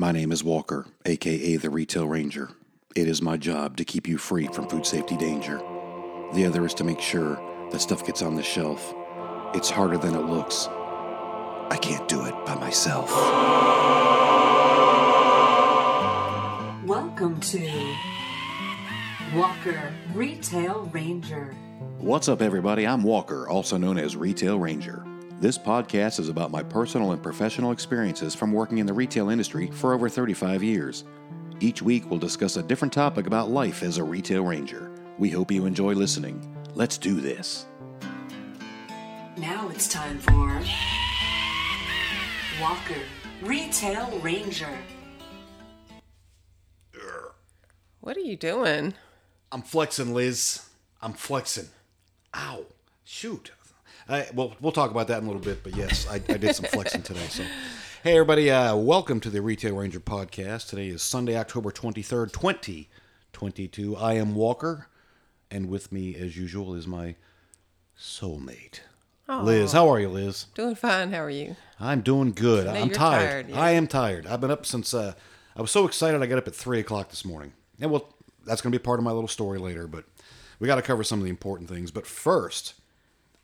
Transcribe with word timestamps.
My 0.00 0.12
name 0.12 0.32
is 0.32 0.42
Walker, 0.42 0.86
aka 1.04 1.56
the 1.56 1.68
Retail 1.68 2.08
Ranger. 2.08 2.52
It 2.96 3.06
is 3.06 3.20
my 3.20 3.36
job 3.36 3.76
to 3.76 3.84
keep 3.84 4.08
you 4.08 4.16
free 4.16 4.46
from 4.46 4.66
food 4.66 4.86
safety 4.86 5.14
danger. 5.14 5.58
The 6.32 6.46
other 6.46 6.64
is 6.64 6.72
to 6.76 6.84
make 6.84 7.02
sure 7.02 7.38
that 7.70 7.80
stuff 7.80 8.06
gets 8.06 8.22
on 8.22 8.34
the 8.34 8.42
shelf. 8.42 8.94
It's 9.54 9.68
harder 9.68 9.98
than 9.98 10.14
it 10.14 10.22
looks. 10.22 10.68
I 10.68 11.78
can't 11.82 12.08
do 12.08 12.24
it 12.24 12.34
by 12.46 12.54
myself. 12.54 13.10
Welcome 16.86 17.38
to 17.38 17.94
Walker 19.34 19.92
Retail 20.14 20.88
Ranger. 20.94 21.54
What's 21.98 22.30
up, 22.30 22.40
everybody? 22.40 22.86
I'm 22.86 23.02
Walker, 23.02 23.46
also 23.46 23.76
known 23.76 23.98
as 23.98 24.16
Retail 24.16 24.58
Ranger. 24.58 25.04
This 25.40 25.56
podcast 25.56 26.20
is 26.20 26.28
about 26.28 26.50
my 26.50 26.62
personal 26.62 27.12
and 27.12 27.22
professional 27.22 27.72
experiences 27.72 28.34
from 28.34 28.52
working 28.52 28.76
in 28.76 28.84
the 28.84 28.92
retail 28.92 29.30
industry 29.30 29.68
for 29.68 29.94
over 29.94 30.06
35 30.06 30.62
years. 30.62 31.04
Each 31.60 31.80
week, 31.80 32.10
we'll 32.10 32.18
discuss 32.18 32.58
a 32.58 32.62
different 32.62 32.92
topic 32.92 33.26
about 33.26 33.48
life 33.48 33.82
as 33.82 33.96
a 33.96 34.04
retail 34.04 34.44
ranger. 34.44 34.90
We 35.16 35.30
hope 35.30 35.50
you 35.50 35.64
enjoy 35.64 35.94
listening. 35.94 36.46
Let's 36.74 36.98
do 36.98 37.22
this. 37.22 37.64
Now 39.38 39.70
it's 39.70 39.88
time 39.88 40.18
for 40.18 40.60
Walker 42.60 43.00
Retail 43.40 44.18
Ranger. 44.18 44.76
What 48.00 48.14
are 48.14 48.20
you 48.20 48.36
doing? 48.36 48.92
I'm 49.50 49.62
flexing, 49.62 50.12
Liz. 50.12 50.68
I'm 51.00 51.14
flexing. 51.14 51.68
Ow. 52.34 52.66
Shoot. 53.04 53.52
I, 54.08 54.26
well, 54.34 54.54
we'll 54.60 54.72
talk 54.72 54.90
about 54.90 55.08
that 55.08 55.18
in 55.18 55.24
a 55.24 55.26
little 55.26 55.42
bit, 55.42 55.62
but 55.62 55.76
yes, 55.76 56.06
I, 56.08 56.14
I 56.14 56.36
did 56.36 56.54
some 56.56 56.66
flexing 56.66 57.02
today. 57.02 57.26
So, 57.28 57.44
hey, 58.02 58.12
everybody, 58.12 58.50
uh, 58.50 58.74
welcome 58.76 59.20
to 59.20 59.30
the 59.30 59.42
Retail 59.42 59.76
Ranger 59.76 60.00
podcast. 60.00 60.68
Today 60.68 60.88
is 60.88 61.02
Sunday, 61.02 61.36
October 61.36 61.70
23rd, 61.70 62.32
2022. 62.32 63.96
I 63.96 64.14
am 64.14 64.34
Walker, 64.34 64.88
and 65.50 65.68
with 65.68 65.92
me, 65.92 66.14
as 66.16 66.36
usual, 66.36 66.74
is 66.74 66.86
my 66.86 67.14
soulmate, 67.98 68.80
Liz. 69.28 69.72
How 69.72 69.88
are 69.88 70.00
you, 70.00 70.08
Liz? 70.08 70.46
Doing 70.54 70.74
fine. 70.74 71.12
How 71.12 71.22
are 71.22 71.30
you? 71.30 71.56
I'm 71.78 72.00
doing 72.00 72.32
good. 72.32 72.66
know 72.66 72.72
I'm 72.72 72.90
tired. 72.90 73.28
tired, 73.46 73.50
yeah. 73.50 73.60
I 73.60 73.70
am 73.72 73.86
tired. 73.86 74.26
I've 74.26 74.40
been 74.40 74.50
up 74.50 74.66
since 74.66 74.94
uh, 74.94 75.12
I 75.54 75.60
was 75.60 75.70
so 75.70 75.86
excited. 75.86 76.22
I 76.22 76.26
got 76.26 76.38
up 76.38 76.48
at 76.48 76.54
three 76.54 76.80
o'clock 76.80 77.10
this 77.10 77.24
morning, 77.24 77.52
and 77.80 77.90
well, 77.90 78.14
that's 78.46 78.62
going 78.62 78.72
to 78.72 78.78
be 78.78 78.82
part 78.82 78.98
of 78.98 79.04
my 79.04 79.12
little 79.12 79.28
story 79.28 79.58
later. 79.58 79.86
But 79.86 80.04
we 80.58 80.66
got 80.66 80.76
to 80.76 80.82
cover 80.82 81.04
some 81.04 81.18
of 81.20 81.24
the 81.24 81.30
important 81.30 81.68
things. 81.68 81.90
But 81.90 82.06
first, 82.06 82.74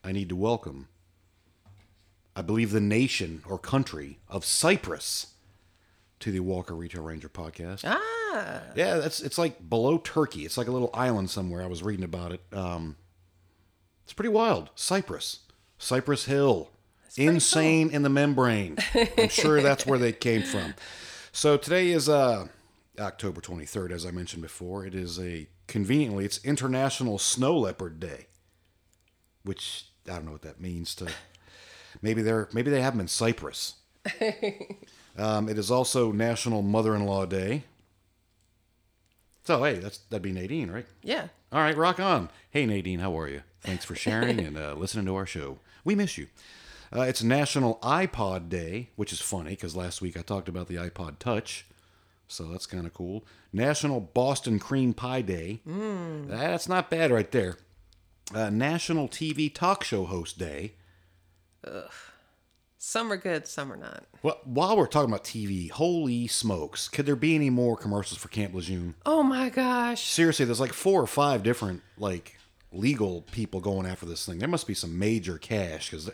I 0.06 0.12
need 0.12 0.28
to 0.28 0.36
welcome, 0.36 0.86
I 2.36 2.42
believe, 2.42 2.70
the 2.70 2.80
nation 2.80 3.42
or 3.44 3.58
country 3.58 4.20
of 4.28 4.44
Cyprus 4.44 5.34
to 6.20 6.30
the 6.30 6.38
Walker 6.40 6.76
Retail 6.76 7.02
Ranger 7.02 7.28
podcast. 7.28 7.82
Ah, 7.84 8.62
Yeah, 8.76 8.98
that's 8.98 9.20
it's 9.20 9.36
like 9.36 9.68
below 9.68 9.98
Turkey. 9.98 10.44
It's 10.44 10.56
like 10.56 10.68
a 10.68 10.70
little 10.70 10.90
island 10.94 11.28
somewhere. 11.28 11.60
I 11.60 11.66
was 11.66 11.82
reading 11.82 12.04
about 12.04 12.30
it. 12.30 12.40
Um, 12.52 12.94
it's 14.04 14.12
pretty 14.12 14.28
wild. 14.28 14.70
Cyprus, 14.76 15.40
Cypress 15.76 16.26
Hill, 16.26 16.70
insane 17.16 17.90
in 17.90 18.02
the 18.02 18.08
membrane. 18.08 18.76
I'm 19.18 19.28
sure 19.28 19.60
that's 19.60 19.86
where 19.86 19.98
they 19.98 20.12
came 20.12 20.42
from. 20.42 20.74
So 21.32 21.56
today 21.56 21.90
is 21.90 22.08
uh, 22.08 22.46
October 23.00 23.40
23rd, 23.40 23.90
as 23.90 24.06
I 24.06 24.12
mentioned 24.12 24.42
before. 24.42 24.86
It 24.86 24.94
is 24.94 25.18
a 25.18 25.48
conveniently 25.66 26.24
it's 26.24 26.42
International 26.44 27.18
Snow 27.18 27.58
Leopard 27.58 27.98
Day, 27.98 28.28
which 29.42 29.86
I 30.08 30.14
don't 30.16 30.26
know 30.26 30.32
what 30.32 30.42
that 30.42 30.60
means. 30.60 30.94
To 30.96 31.08
maybe 32.02 32.22
they're 32.22 32.48
maybe 32.52 32.70
they 32.70 32.82
have 32.82 32.94
them 32.94 33.00
in 33.00 33.08
Cyprus. 33.08 33.74
Um, 35.18 35.48
it 35.48 35.56
is 35.56 35.70
also 35.70 36.12
National 36.12 36.60
Mother-in-Law 36.60 37.24
Day. 37.24 37.64
So 39.44 39.62
hey, 39.64 39.74
that's 39.78 39.98
that'd 39.98 40.22
be 40.22 40.32
Nadine, 40.32 40.70
right? 40.70 40.86
yeah. 41.02 41.28
All 41.52 41.60
right, 41.60 41.76
rock 41.76 42.00
on. 42.00 42.28
Hey 42.50 42.66
Nadine, 42.66 42.98
how 42.98 43.18
are 43.18 43.28
you? 43.28 43.42
Thanks 43.62 43.84
for 43.84 43.94
sharing 43.94 44.40
and 44.40 44.58
uh, 44.58 44.74
listening 44.74 45.06
to 45.06 45.14
our 45.14 45.24
show. 45.24 45.58
We 45.84 45.94
miss 45.94 46.18
you. 46.18 46.26
Uh, 46.94 47.02
it's 47.02 47.22
National 47.22 47.76
iPod 47.82 48.48
Day, 48.48 48.90
which 48.96 49.12
is 49.12 49.20
funny 49.20 49.50
because 49.50 49.74
last 49.74 50.02
week 50.02 50.18
I 50.18 50.22
talked 50.22 50.48
about 50.48 50.66
the 50.68 50.74
iPod 50.74 51.18
Touch, 51.18 51.64
so 52.28 52.44
that's 52.44 52.66
kind 52.66 52.84
of 52.86 52.92
cool. 52.92 53.24
National 53.52 54.00
Boston 54.00 54.58
Cream 54.58 54.92
Pie 54.92 55.22
Day. 55.22 55.60
That's 56.28 56.68
not 56.68 56.90
bad 56.90 57.10
right 57.10 57.30
there. 57.30 57.56
Uh, 58.34 58.50
National 58.50 59.08
TV 59.08 59.52
Talk 59.52 59.84
Show 59.84 60.04
Host 60.04 60.38
Day. 60.38 60.74
Ugh. 61.64 61.90
Some 62.78 63.10
are 63.10 63.16
good, 63.16 63.48
some 63.48 63.72
are 63.72 63.76
not. 63.76 64.04
Well, 64.22 64.40
while 64.44 64.76
we're 64.76 64.86
talking 64.86 65.10
about 65.10 65.24
TV, 65.24 65.70
holy 65.70 66.26
smokes, 66.28 66.88
could 66.88 67.06
there 67.06 67.16
be 67.16 67.34
any 67.34 67.50
more 67.50 67.76
commercials 67.76 68.18
for 68.18 68.28
Camp 68.28 68.54
Lejeune? 68.54 68.94
Oh 69.04 69.22
my 69.22 69.48
gosh. 69.48 70.08
Seriously, 70.08 70.44
there's 70.44 70.60
like 70.60 70.72
four 70.72 71.02
or 71.02 71.06
five 71.06 71.42
different 71.42 71.82
like 71.98 72.36
legal 72.72 73.22
people 73.32 73.60
going 73.60 73.86
after 73.86 74.06
this 74.06 74.24
thing. 74.26 74.38
There 74.38 74.48
must 74.48 74.66
be 74.66 74.74
some 74.74 74.98
major 74.98 75.38
cash 75.38 75.90
because 75.90 76.10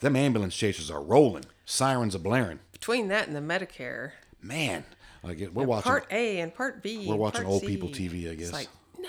them 0.00 0.16
ambulance 0.16 0.56
chasers 0.56 0.90
are 0.90 1.02
rolling, 1.02 1.44
sirens 1.64 2.16
are 2.16 2.20
blaring. 2.20 2.60
Between 2.72 3.08
that 3.08 3.28
and 3.28 3.36
the 3.36 3.40
Medicare, 3.40 4.12
Man, 4.42 4.84
I 5.24 5.48
we're 5.52 5.64
watching. 5.64 5.90
Part 5.90 6.06
A 6.10 6.40
and 6.40 6.54
Part 6.54 6.82
B. 6.82 7.06
We're 7.06 7.16
watching 7.16 7.44
old 7.44 7.62
C. 7.62 7.66
people 7.66 7.88
TV, 7.88 8.30
I 8.30 8.34
guess. 8.34 8.48
It's 8.48 8.52
like, 8.52 8.68
no. 8.98 9.08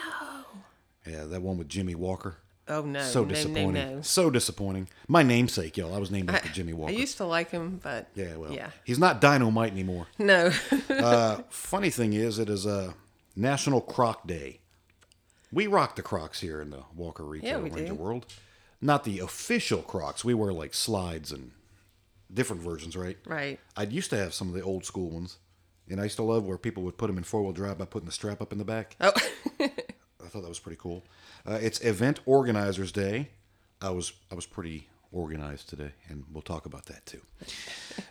Yeah, 1.09 1.25
that 1.25 1.41
one 1.41 1.57
with 1.57 1.69
Jimmie 1.69 1.95
Walker. 1.95 2.37
Oh 2.69 2.83
no. 2.83 3.01
So 3.01 3.23
no, 3.23 3.29
disappointing. 3.29 3.73
No, 3.73 3.95
no. 3.95 4.01
So 4.01 4.29
disappointing. 4.29 4.89
My 5.07 5.23
namesake, 5.23 5.75
y'all. 5.75 5.95
I 5.95 5.97
was 5.97 6.11
named 6.11 6.29
after 6.29 6.49
Jimmie 6.49 6.73
Walker. 6.73 6.93
I 6.93 6.95
used 6.95 7.17
to 7.17 7.25
like 7.25 7.49
him, 7.49 7.79
but 7.81 8.07
yeah, 8.13 8.35
well, 8.35 8.53
yeah. 8.53 8.69
he's 8.83 8.99
not 8.99 9.19
dynamite 9.19 9.71
anymore. 9.71 10.07
No. 10.17 10.51
Uh, 10.99 11.41
funny 11.49 11.89
thing 11.89 12.11
is, 12.11 12.39
it 12.39 12.49
is 12.49 12.65
a 12.65 12.93
National 13.35 13.79
Croc 13.79 14.27
Day. 14.27 14.59
We 15.51 15.65
rock 15.65 15.95
the 15.95 16.01
Crocs 16.01 16.41
here 16.41 16.61
in 16.61 16.71
the 16.71 16.83
Walker 16.93 17.23
Retail 17.23 17.61
we 17.61 17.69
Ranger 17.69 17.93
do. 17.93 17.95
world. 17.95 18.25
Not 18.81 19.05
the 19.05 19.19
official 19.19 19.81
Crocs. 19.81 20.25
We 20.25 20.33
wear 20.33 20.51
like 20.51 20.73
slides 20.73 21.31
and 21.31 21.51
different 22.33 22.61
versions, 22.61 22.97
right? 22.97 23.17
right. 23.25 23.59
I 23.77 23.83
used 23.83 24.09
to 24.09 24.17
have 24.17 24.33
some 24.33 24.49
of 24.49 24.55
the 24.55 24.61
old 24.61 24.83
school 24.83 25.09
ones, 25.09 25.37
and 25.89 26.01
I 26.01 26.03
used 26.03 26.17
to 26.17 26.23
love 26.23 26.45
where 26.45 26.57
people 26.57 26.83
would 26.83 26.97
put 26.97 27.07
them 27.07 27.17
in 27.17 27.23
four 27.23 27.43
wheel 27.43 27.53
drive 27.53 27.77
by 27.77 27.85
putting 27.85 28.07
the 28.07 28.11
strap 28.11 28.41
up 28.41 28.51
in 28.51 28.57
the 28.57 28.65
back. 28.65 28.97
Oh. 28.99 29.13
I 30.29 30.31
thought 30.31 30.43
that 30.43 30.49
was 30.49 30.59
pretty 30.59 30.77
cool. 30.79 31.03
Uh, 31.43 31.57
it's 31.59 31.83
Event 31.83 32.19
Organizers 32.27 32.91
Day. 32.91 33.29
I 33.81 33.89
was 33.89 34.13
I 34.31 34.35
was 34.35 34.45
pretty 34.45 34.87
organized 35.11 35.69
today, 35.69 35.93
and 36.07 36.23
we'll 36.31 36.43
talk 36.43 36.67
about 36.67 36.85
that 36.85 37.03
too. 37.07 37.21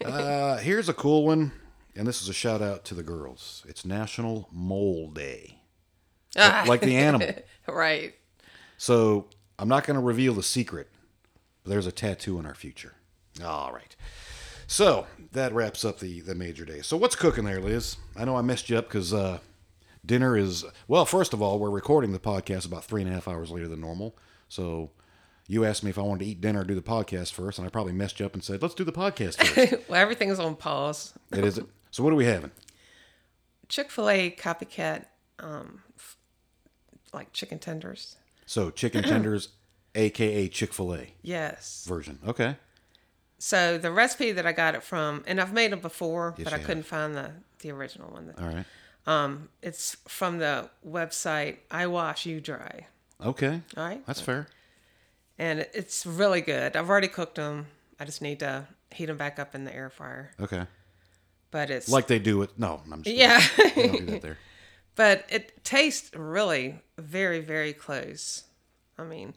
Uh, 0.04 0.56
here's 0.58 0.88
a 0.88 0.94
cool 0.94 1.24
one, 1.24 1.50
and 1.96 2.06
this 2.06 2.20
is 2.22 2.28
a 2.28 2.32
shout 2.32 2.60
out 2.62 2.84
to 2.84 2.94
the 2.94 3.02
girls. 3.02 3.64
It's 3.68 3.84
National 3.84 4.48
Mole 4.52 5.10
Day, 5.10 5.58
Ah. 6.36 6.64
like 6.68 6.80
the 6.82 6.96
animal. 6.96 7.28
right. 7.68 8.14
So 8.76 9.26
I'm 9.58 9.68
not 9.68 9.84
going 9.86 9.96
to 9.96 10.00
reveal 10.02 10.34
the 10.34 10.42
secret, 10.42 10.88
but 11.64 11.70
there's 11.70 11.86
a 11.86 11.92
tattoo 11.92 12.38
in 12.38 12.46
our 12.46 12.54
future. 12.54 12.94
All 13.44 13.72
right. 13.72 13.94
So 14.66 15.06
that 15.32 15.52
wraps 15.52 15.84
up 15.84 15.98
the 16.00 16.20
the 16.20 16.34
major 16.34 16.64
day. 16.64 16.80
So 16.82 16.96
what's 16.96 17.16
cooking 17.16 17.44
there, 17.44 17.60
Liz? 17.60 17.96
I 18.16 18.24
know 18.24 18.36
I 18.36 18.42
messed 18.42 18.68
you 18.70 18.78
up 18.78 18.86
because 18.88 19.12
uh, 19.14 19.38
dinner 20.08 20.36
is 20.36 20.64
well. 20.88 21.04
First 21.04 21.32
of 21.32 21.40
all, 21.40 21.60
we're 21.60 21.70
recording 21.70 22.10
the 22.12 22.18
podcast 22.18 22.66
about 22.66 22.84
three 22.84 23.02
and 23.02 23.10
a 23.10 23.14
half 23.14 23.28
hours 23.28 23.50
later 23.52 23.68
than 23.68 23.80
normal. 23.80 24.16
So 24.48 24.90
you 25.46 25.64
asked 25.64 25.84
me 25.84 25.90
if 25.90 25.98
I 25.98 26.02
wanted 26.02 26.24
to 26.24 26.30
eat 26.30 26.40
dinner 26.40 26.62
or 26.62 26.64
do 26.64 26.74
the 26.74 26.82
podcast 26.82 27.32
first, 27.32 27.58
and 27.58 27.66
I 27.66 27.70
probably 27.70 27.92
messed 27.92 28.18
you 28.18 28.26
up 28.26 28.34
and 28.34 28.42
said, 28.42 28.60
"Let's 28.60 28.74
do 28.74 28.82
the 28.84 28.92
podcast 28.92 29.36
first. 29.44 29.88
well, 29.88 30.00
everything's 30.00 30.40
on 30.40 30.56
pause. 30.56 31.14
it 31.32 31.44
is. 31.44 31.60
So 31.92 32.02
what 32.02 32.12
are 32.12 32.16
we 32.16 32.24
having? 32.24 32.50
Chick 33.68 33.90
Fil 33.90 34.08
A 34.10 34.30
copycat, 34.30 35.04
um, 35.38 35.82
f- 35.96 36.16
like 37.12 37.32
chicken 37.32 37.58
tenders. 37.58 38.16
So 38.46 38.70
chicken 38.70 39.02
tenders, 39.04 39.50
aka 39.94 40.48
Chick 40.48 40.72
Fil 40.72 40.94
A 40.94 41.14
Yes. 41.22 41.84
version. 41.86 42.18
Okay. 42.26 42.56
So 43.38 43.78
the 43.78 43.92
recipe 43.92 44.32
that 44.32 44.46
I 44.46 44.52
got 44.52 44.74
it 44.74 44.82
from, 44.82 45.22
and 45.26 45.40
I've 45.40 45.52
made 45.52 45.70
them 45.70 45.78
before, 45.80 46.34
Yes, 46.36 46.44
but 46.44 46.52
I 46.52 46.56
have. 46.58 46.66
couldn't 46.66 46.82
find 46.84 47.14
the 47.14 47.30
the 47.60 47.70
original 47.72 48.10
one. 48.10 48.26
That, 48.28 48.40
All 48.40 48.48
right. 48.48 48.64
Um, 49.06 49.48
it's 49.62 49.96
from 50.06 50.38
the 50.38 50.68
website 50.86 51.56
I 51.70 51.86
Wash 51.86 52.26
You 52.26 52.40
Dry, 52.40 52.86
Okay. 53.24 53.62
All 53.76 53.84
right. 53.84 54.06
That's 54.06 54.20
fair. 54.20 54.48
and 55.38 55.60
it's 55.72 56.04
really 56.06 56.40
good. 56.40 56.76
I've 56.76 56.88
already 56.90 57.08
cooked 57.08 57.36
them. 57.36 57.66
I 57.98 58.04
just 58.04 58.20
need 58.22 58.40
to 58.40 58.66
heat 58.92 59.06
them 59.06 59.16
back 59.16 59.38
up 59.38 59.54
in 59.54 59.64
the 59.64 59.74
air 59.74 59.90
fryer. 59.90 60.30
Okay. 60.40 60.64
But 61.50 61.70
it's 61.70 61.88
Like 61.88 62.06
they 62.06 62.18
do 62.18 62.42
it. 62.42 62.50
No, 62.58 62.82
I'm 62.92 63.02
just 63.02 63.16
yeah, 63.16 63.40
They 63.74 63.86
don't 63.86 63.98
do 63.98 64.06
that 64.06 64.22
there. 64.22 64.38
but 64.94 65.24
it 65.30 65.64
tastes 65.64 66.14
really 66.14 66.80
very 66.98 67.40
very 67.40 67.72
close. 67.72 68.44
I 68.98 69.04
mean, 69.04 69.34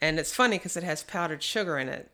and 0.00 0.18
it's 0.18 0.34
funny 0.34 0.56
because 0.58 0.76
it 0.76 0.82
has 0.82 1.02
powdered 1.04 1.42
sugar 1.42 1.78
in 1.78 1.88
it, 1.88 2.10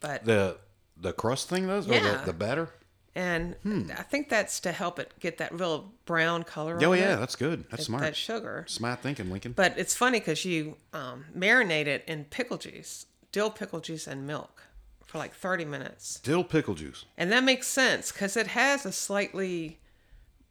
but 0.00 0.24
The 0.26 0.58
the 0.98 1.12
crust 1.12 1.48
thing 1.48 1.66
does, 1.66 1.88
or 1.88 1.94
Yeah. 1.94 2.18
the, 2.20 2.26
the 2.26 2.32
batter. 2.34 2.70
And 3.16 3.56
I 3.96 4.02
think 4.02 4.28
that's 4.28 4.60
to 4.60 4.72
help 4.72 4.98
it 4.98 5.14
get 5.20 5.38
that 5.38 5.58
real 5.58 5.90
brown 6.04 6.44
color. 6.44 6.76
Hmm. 6.76 6.84
Oh 6.84 6.92
yeah, 6.92 7.14
it, 7.14 7.20
that's 7.20 7.34
good. 7.34 7.64
That's 7.70 7.78
that- 7.78 7.84
smart. 7.84 8.02
That 8.02 8.14
sugar. 8.14 8.64
Smart 8.68 9.00
thinking, 9.00 9.30
Lincoln. 9.30 9.52
But 9.52 9.78
it's 9.78 9.94
funny 9.96 10.20
because 10.20 10.44
you 10.44 10.76
um, 10.92 11.24
marinate 11.34 11.86
it 11.86 12.04
in 12.06 12.24
pickle 12.24 12.58
juice, 12.58 13.06
dill 13.32 13.50
pickle 13.50 13.80
juice, 13.80 14.06
and 14.06 14.26
milk 14.26 14.64
for 15.06 15.16
like 15.16 15.32
30 15.34 15.64
minutes. 15.64 16.20
Dill 16.20 16.44
pickle 16.44 16.74
juice. 16.74 17.06
And 17.16 17.32
that 17.32 17.42
makes 17.42 17.66
sense 17.66 18.12
because 18.12 18.36
it 18.36 18.48
has 18.48 18.84
a 18.84 18.92
slightly 18.92 19.78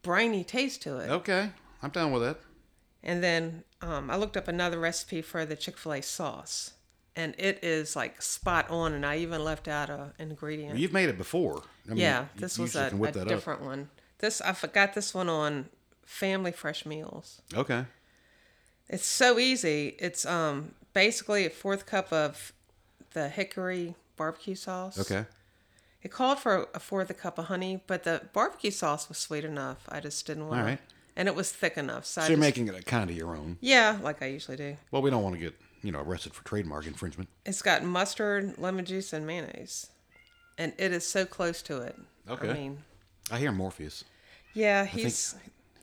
briny 0.02 0.42
taste 0.42 0.82
to 0.82 0.98
it. 0.98 1.08
Okay, 1.08 1.50
I'm 1.84 1.90
down 1.90 2.10
with 2.10 2.22
that. 2.22 2.38
And 3.04 3.22
then 3.22 3.62
um, 3.80 4.10
I 4.10 4.16
looked 4.16 4.36
up 4.36 4.48
another 4.48 4.80
recipe 4.80 5.22
for 5.22 5.46
the 5.46 5.54
Chick 5.54 5.78
Fil 5.78 5.92
A 5.92 6.02
sauce, 6.02 6.72
and 7.16 7.34
it 7.38 7.64
is 7.64 7.96
like 7.96 8.20
spot 8.22 8.70
on. 8.70 8.92
And 8.92 9.04
I 9.04 9.16
even 9.18 9.42
left 9.42 9.66
out 9.68 9.90
a 9.90 10.12
ingredient. 10.18 10.78
You've 10.78 10.92
made 10.92 11.08
it 11.08 11.18
before. 11.18 11.62
I 11.86 11.90
mean, 11.90 11.98
yeah, 11.98 12.20
you- 12.34 12.40
this 12.40 12.58
you 12.58 12.62
was 12.62 12.76
a, 12.76 12.86
a 12.88 12.90
that 13.12 13.16
up. 13.16 13.28
different 13.28 13.62
one. 13.62 13.88
This 14.18 14.40
I 14.40 14.52
forgot 14.52 14.94
this 14.94 15.12
one 15.14 15.28
on 15.28 15.68
Family 16.04 16.52
Fresh 16.52 16.86
Meals. 16.86 17.40
Okay. 17.54 17.84
It's 18.88 19.06
so 19.06 19.38
easy. 19.38 19.96
It's 19.98 20.24
um 20.24 20.74
basically 20.92 21.44
a 21.46 21.50
fourth 21.50 21.86
cup 21.86 22.12
of 22.12 22.52
the 23.12 23.28
hickory 23.28 23.94
barbecue 24.16 24.54
sauce. 24.54 24.98
Okay. 24.98 25.24
It 26.02 26.10
called 26.12 26.38
for 26.38 26.68
a 26.74 26.78
fourth 26.78 27.10
a 27.10 27.14
cup 27.14 27.36
of 27.38 27.46
honey, 27.46 27.82
but 27.86 28.04
the 28.04 28.22
barbecue 28.32 28.70
sauce 28.70 29.08
was 29.08 29.18
sweet 29.18 29.44
enough. 29.44 29.78
I 29.88 29.98
just 30.00 30.24
didn't 30.26 30.46
want. 30.46 30.60
All 30.60 30.66
right. 30.66 30.78
And 31.16 31.26
it 31.28 31.34
was 31.34 31.50
thick 31.50 31.76
enough. 31.78 32.04
So, 32.04 32.20
So 32.20 32.28
you're 32.28 32.36
just- 32.36 32.40
making 32.46 32.68
it 32.68 32.86
kind 32.86 33.10
of 33.10 33.16
your 33.16 33.34
own. 33.34 33.56
Yeah, 33.60 33.98
like 34.02 34.22
I 34.22 34.26
usually 34.26 34.56
do. 34.56 34.76
Well, 34.90 35.02
we 35.02 35.10
don't 35.10 35.22
want 35.22 35.34
to 35.34 35.40
get 35.40 35.54
you 35.82 35.92
know 35.92 36.00
arrested 36.00 36.34
for 36.34 36.44
trademark 36.44 36.86
infringement. 36.86 37.28
It's 37.44 37.62
got 37.62 37.82
mustard, 37.84 38.58
lemon 38.58 38.84
juice, 38.84 39.12
and 39.12 39.26
mayonnaise, 39.26 39.88
and 40.58 40.72
it 40.78 40.92
is 40.92 41.06
so 41.06 41.24
close 41.24 41.62
to 41.62 41.80
it. 41.82 41.96
Okay. 42.28 42.50
I 42.50 42.54
mean, 42.54 42.78
I 43.30 43.38
hear 43.38 43.52
Morpheus. 43.52 44.04
yeah, 44.54 44.84
he's 44.84 45.34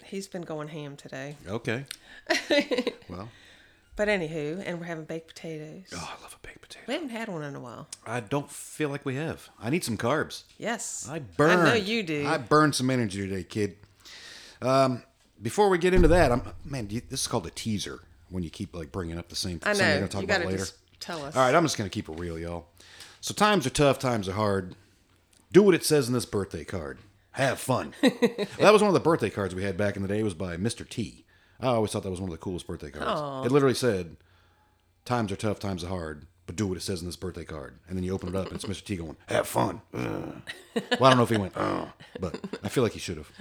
he's 0.04 0.28
been 0.28 0.42
going 0.44 0.68
ham 0.70 0.96
today. 0.98 1.38
Okay. 1.48 1.86
well, 3.10 3.30
But 3.96 4.08
anywho, 4.08 4.62
and 4.66 4.80
we're 4.80 4.86
having 4.86 5.06
baked 5.06 5.28
potatoes. 5.28 5.86
oh, 5.94 6.16
I 6.18 6.22
love 6.24 6.36
a 6.42 6.48
baked 6.48 6.62
potato. 6.62 6.84
We 6.88 6.94
haven't 6.96 7.10
had 7.10 7.30
one 7.30 7.44
in 7.44 7.56
a 7.56 7.60
while. 7.60 7.88
I 8.06 8.20
don't 8.20 8.50
feel 8.50 8.90
like 8.90 9.06
we 9.06 9.16
have. 9.16 9.50
I 9.60 9.70
need 9.70 9.84
some 9.84 9.98
carbs. 9.98 10.44
Yes, 10.58 11.08
I 11.10 11.20
burned. 11.20 11.62
I 11.62 11.66
know 11.70 11.74
you 11.76 12.04
do. 12.04 12.26
I 12.28 12.38
burned 12.38 12.76
some 12.76 12.90
energy 12.90 13.28
today, 13.28 13.44
kid. 13.44 13.76
Um, 14.62 15.04
before 15.42 15.70
we 15.70 15.78
get 15.78 15.94
into 15.94 16.08
that, 16.10 16.32
I'm 16.32 16.42
man. 16.66 16.88
This 16.88 17.22
is 17.22 17.28
called 17.28 17.46
a 17.48 17.52
teaser 17.52 18.02
when 18.34 18.44
you 18.44 18.50
keep 18.50 18.76
like 18.76 18.92
bringing 18.92 19.18
up 19.18 19.30
the 19.30 19.36
same 19.36 19.60
I 19.64 19.74
know. 19.74 19.80
gonna 19.80 20.08
talk 20.08 20.22
you 20.22 20.26
about 20.28 20.46
later. 20.46 20.58
just 20.58 20.76
tell 21.00 21.24
us. 21.24 21.36
All 21.36 21.44
right, 21.44 21.54
I'm 21.54 21.64
just 21.64 21.78
gonna 21.78 21.90
keep 21.90 22.10
it 22.10 22.20
real, 22.20 22.38
y'all. 22.38 22.66
So 23.22 23.34
times 23.34 23.66
are 23.68 23.70
tough, 23.70 24.00
times 24.00 24.28
are 24.28 24.34
hard. 24.34 24.76
Do 25.52 25.62
what 25.62 25.76
it 25.76 25.86
says 25.86 26.08
in 26.08 26.14
this 26.14 26.26
birthday 26.26 26.64
card. 26.66 26.98
Have 27.32 27.60
fun. 27.60 27.94
well, 28.02 28.12
that 28.60 28.74
was 28.74 28.82
one 28.82 28.90
of 28.90 28.94
the 28.94 29.00
birthday 29.00 29.30
cards 29.30 29.54
we 29.56 29.64
had 29.64 29.78
back 29.78 29.96
in 29.96 30.02
the 30.02 30.08
day. 30.08 30.20
It 30.20 30.24
was 30.24 30.34
by 30.34 30.58
Mr. 30.58 30.88
T. 30.88 31.26
I 31.60 31.68
always 31.68 31.92
thought 31.92 32.04
that 32.04 32.10
was 32.10 32.20
one 32.20 32.30
of 32.30 32.34
the 32.34 32.40
coolest 32.44 32.68
birthday 32.68 32.90
cards. 32.90 33.46
It 33.46 33.52
literally 33.52 33.76
said, 33.76 34.18
"Times 35.06 35.32
are 35.32 35.36
tough, 35.36 35.60
times 35.60 35.84
are 35.84 35.88
hard, 35.90 36.26
but 36.48 36.56
do 36.56 36.68
what 36.68 36.78
it 36.78 36.82
says 36.82 37.02
in 37.02 37.06
this 37.08 37.16
birthday 37.16 37.46
card." 37.46 37.80
And 37.88 37.96
then 37.96 38.04
you 38.04 38.14
open 38.14 38.30
it 38.30 38.36
up, 38.36 38.48
and 38.48 38.56
it's 38.56 38.66
Mr. 38.66 38.84
T 38.84 38.96
going, 38.96 39.16
"Have 39.28 39.48
fun." 39.48 39.82
Ugh. 39.94 40.42
Well, 41.00 41.04
I 41.06 41.10
don't 41.10 41.18
know 41.18 41.24
if 41.24 41.30
he 41.30 41.38
went, 41.38 41.54
"Oh," 41.56 41.92
but 42.20 42.40
I 42.64 42.70
feel 42.70 42.84
like 42.84 42.94
he 42.94 43.00
should 43.00 43.18
have. 43.18 43.32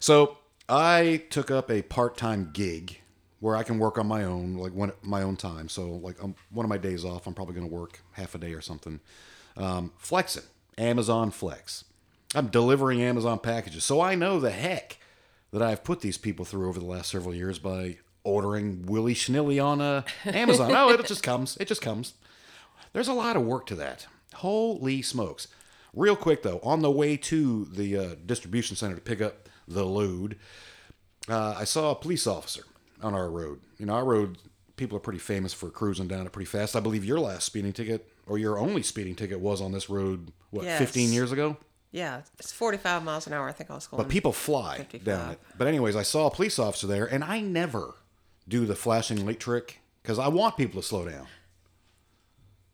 So 0.00 0.38
I 0.68 1.24
took 1.30 1.50
up 1.50 1.70
a 1.70 1.82
part-time 1.82 2.50
gig 2.52 3.00
where 3.42 3.56
I 3.56 3.64
can 3.64 3.80
work 3.80 3.98
on 3.98 4.06
my 4.06 4.22
own, 4.22 4.54
like 4.54 4.72
one 4.72 4.92
my 5.02 5.24
own 5.24 5.34
time. 5.34 5.68
So 5.68 5.90
like 5.90 6.22
um, 6.22 6.36
one 6.50 6.64
of 6.64 6.70
my 6.70 6.78
days 6.78 7.04
off, 7.04 7.26
I'm 7.26 7.34
probably 7.34 7.56
going 7.56 7.68
to 7.68 7.74
work 7.74 8.00
half 8.12 8.36
a 8.36 8.38
day 8.38 8.54
or 8.54 8.60
something. 8.60 9.00
Um, 9.56 9.90
flexing, 9.98 10.44
Amazon 10.78 11.32
Flex. 11.32 11.82
I'm 12.36 12.46
delivering 12.46 13.02
Amazon 13.02 13.40
packages, 13.40 13.84
so 13.84 14.00
I 14.00 14.14
know 14.14 14.38
the 14.38 14.52
heck 14.52 14.98
that 15.50 15.60
I've 15.60 15.82
put 15.82 16.02
these 16.02 16.18
people 16.18 16.44
through 16.44 16.68
over 16.68 16.78
the 16.78 16.86
last 16.86 17.10
several 17.10 17.34
years 17.34 17.58
by 17.58 17.96
ordering 18.22 18.86
willy 18.86 19.12
schnilly 19.12 19.62
on 19.62 19.80
uh, 19.80 20.02
Amazon. 20.24 20.70
oh, 20.72 20.90
it 20.90 21.04
just 21.04 21.24
comes. 21.24 21.56
It 21.56 21.66
just 21.66 21.82
comes. 21.82 22.14
There's 22.92 23.08
a 23.08 23.12
lot 23.12 23.34
of 23.34 23.42
work 23.42 23.66
to 23.66 23.74
that. 23.74 24.06
Holy 24.34 25.02
smokes. 25.02 25.48
Real 25.92 26.14
quick, 26.14 26.44
though, 26.44 26.60
on 26.62 26.80
the 26.80 26.92
way 26.92 27.16
to 27.16 27.64
the 27.64 27.98
uh, 27.98 28.14
distribution 28.24 28.76
center 28.76 28.94
to 28.94 29.00
pick 29.00 29.20
up 29.20 29.48
the 29.66 29.84
load, 29.84 30.38
uh, 31.28 31.56
I 31.58 31.64
saw 31.64 31.90
a 31.90 31.96
police 31.96 32.28
officer 32.28 32.62
on 33.02 33.14
our 33.14 33.30
road. 33.30 33.60
You 33.78 33.86
know, 33.86 33.94
our 33.94 34.04
road, 34.04 34.38
people 34.76 34.96
are 34.96 35.00
pretty 35.00 35.18
famous 35.18 35.52
for 35.52 35.70
cruising 35.70 36.08
down 36.08 36.26
it 36.26 36.32
pretty 36.32 36.46
fast. 36.50 36.76
I 36.76 36.80
believe 36.80 37.04
your 37.04 37.20
last 37.20 37.44
speeding 37.44 37.72
ticket, 37.72 38.08
or 38.26 38.38
your 38.38 38.58
only 38.58 38.82
speeding 38.82 39.14
ticket, 39.14 39.40
was 39.40 39.60
on 39.60 39.72
this 39.72 39.88
road, 39.90 40.32
what, 40.50 40.64
Yes. 40.64 40.78
15 40.78 41.12
years 41.12 41.32
ago? 41.32 41.56
Yeah, 41.90 42.22
it's 42.38 42.52
45 42.52 43.04
miles 43.04 43.26
an 43.26 43.34
hour. 43.34 43.48
I 43.48 43.52
think 43.52 43.70
I 43.70 43.74
was 43.74 43.86
going. 43.86 44.02
But 44.02 44.08
people 44.10 44.32
fly 44.32 44.78
55. 44.78 45.04
down 45.04 45.30
it. 45.32 45.40
But 45.58 45.66
anyways, 45.66 45.94
I 45.94 46.02
saw 46.02 46.26
a 46.26 46.30
police 46.30 46.58
officer 46.58 46.86
there, 46.86 47.04
and 47.04 47.22
I 47.22 47.40
never 47.40 47.94
do 48.48 48.64
the 48.64 48.74
flashing 48.74 49.26
light 49.26 49.40
trick 49.40 49.80
because 50.02 50.18
I 50.18 50.28
want 50.28 50.56
people 50.56 50.80
to 50.80 50.86
slow 50.86 51.06
down. 51.06 51.26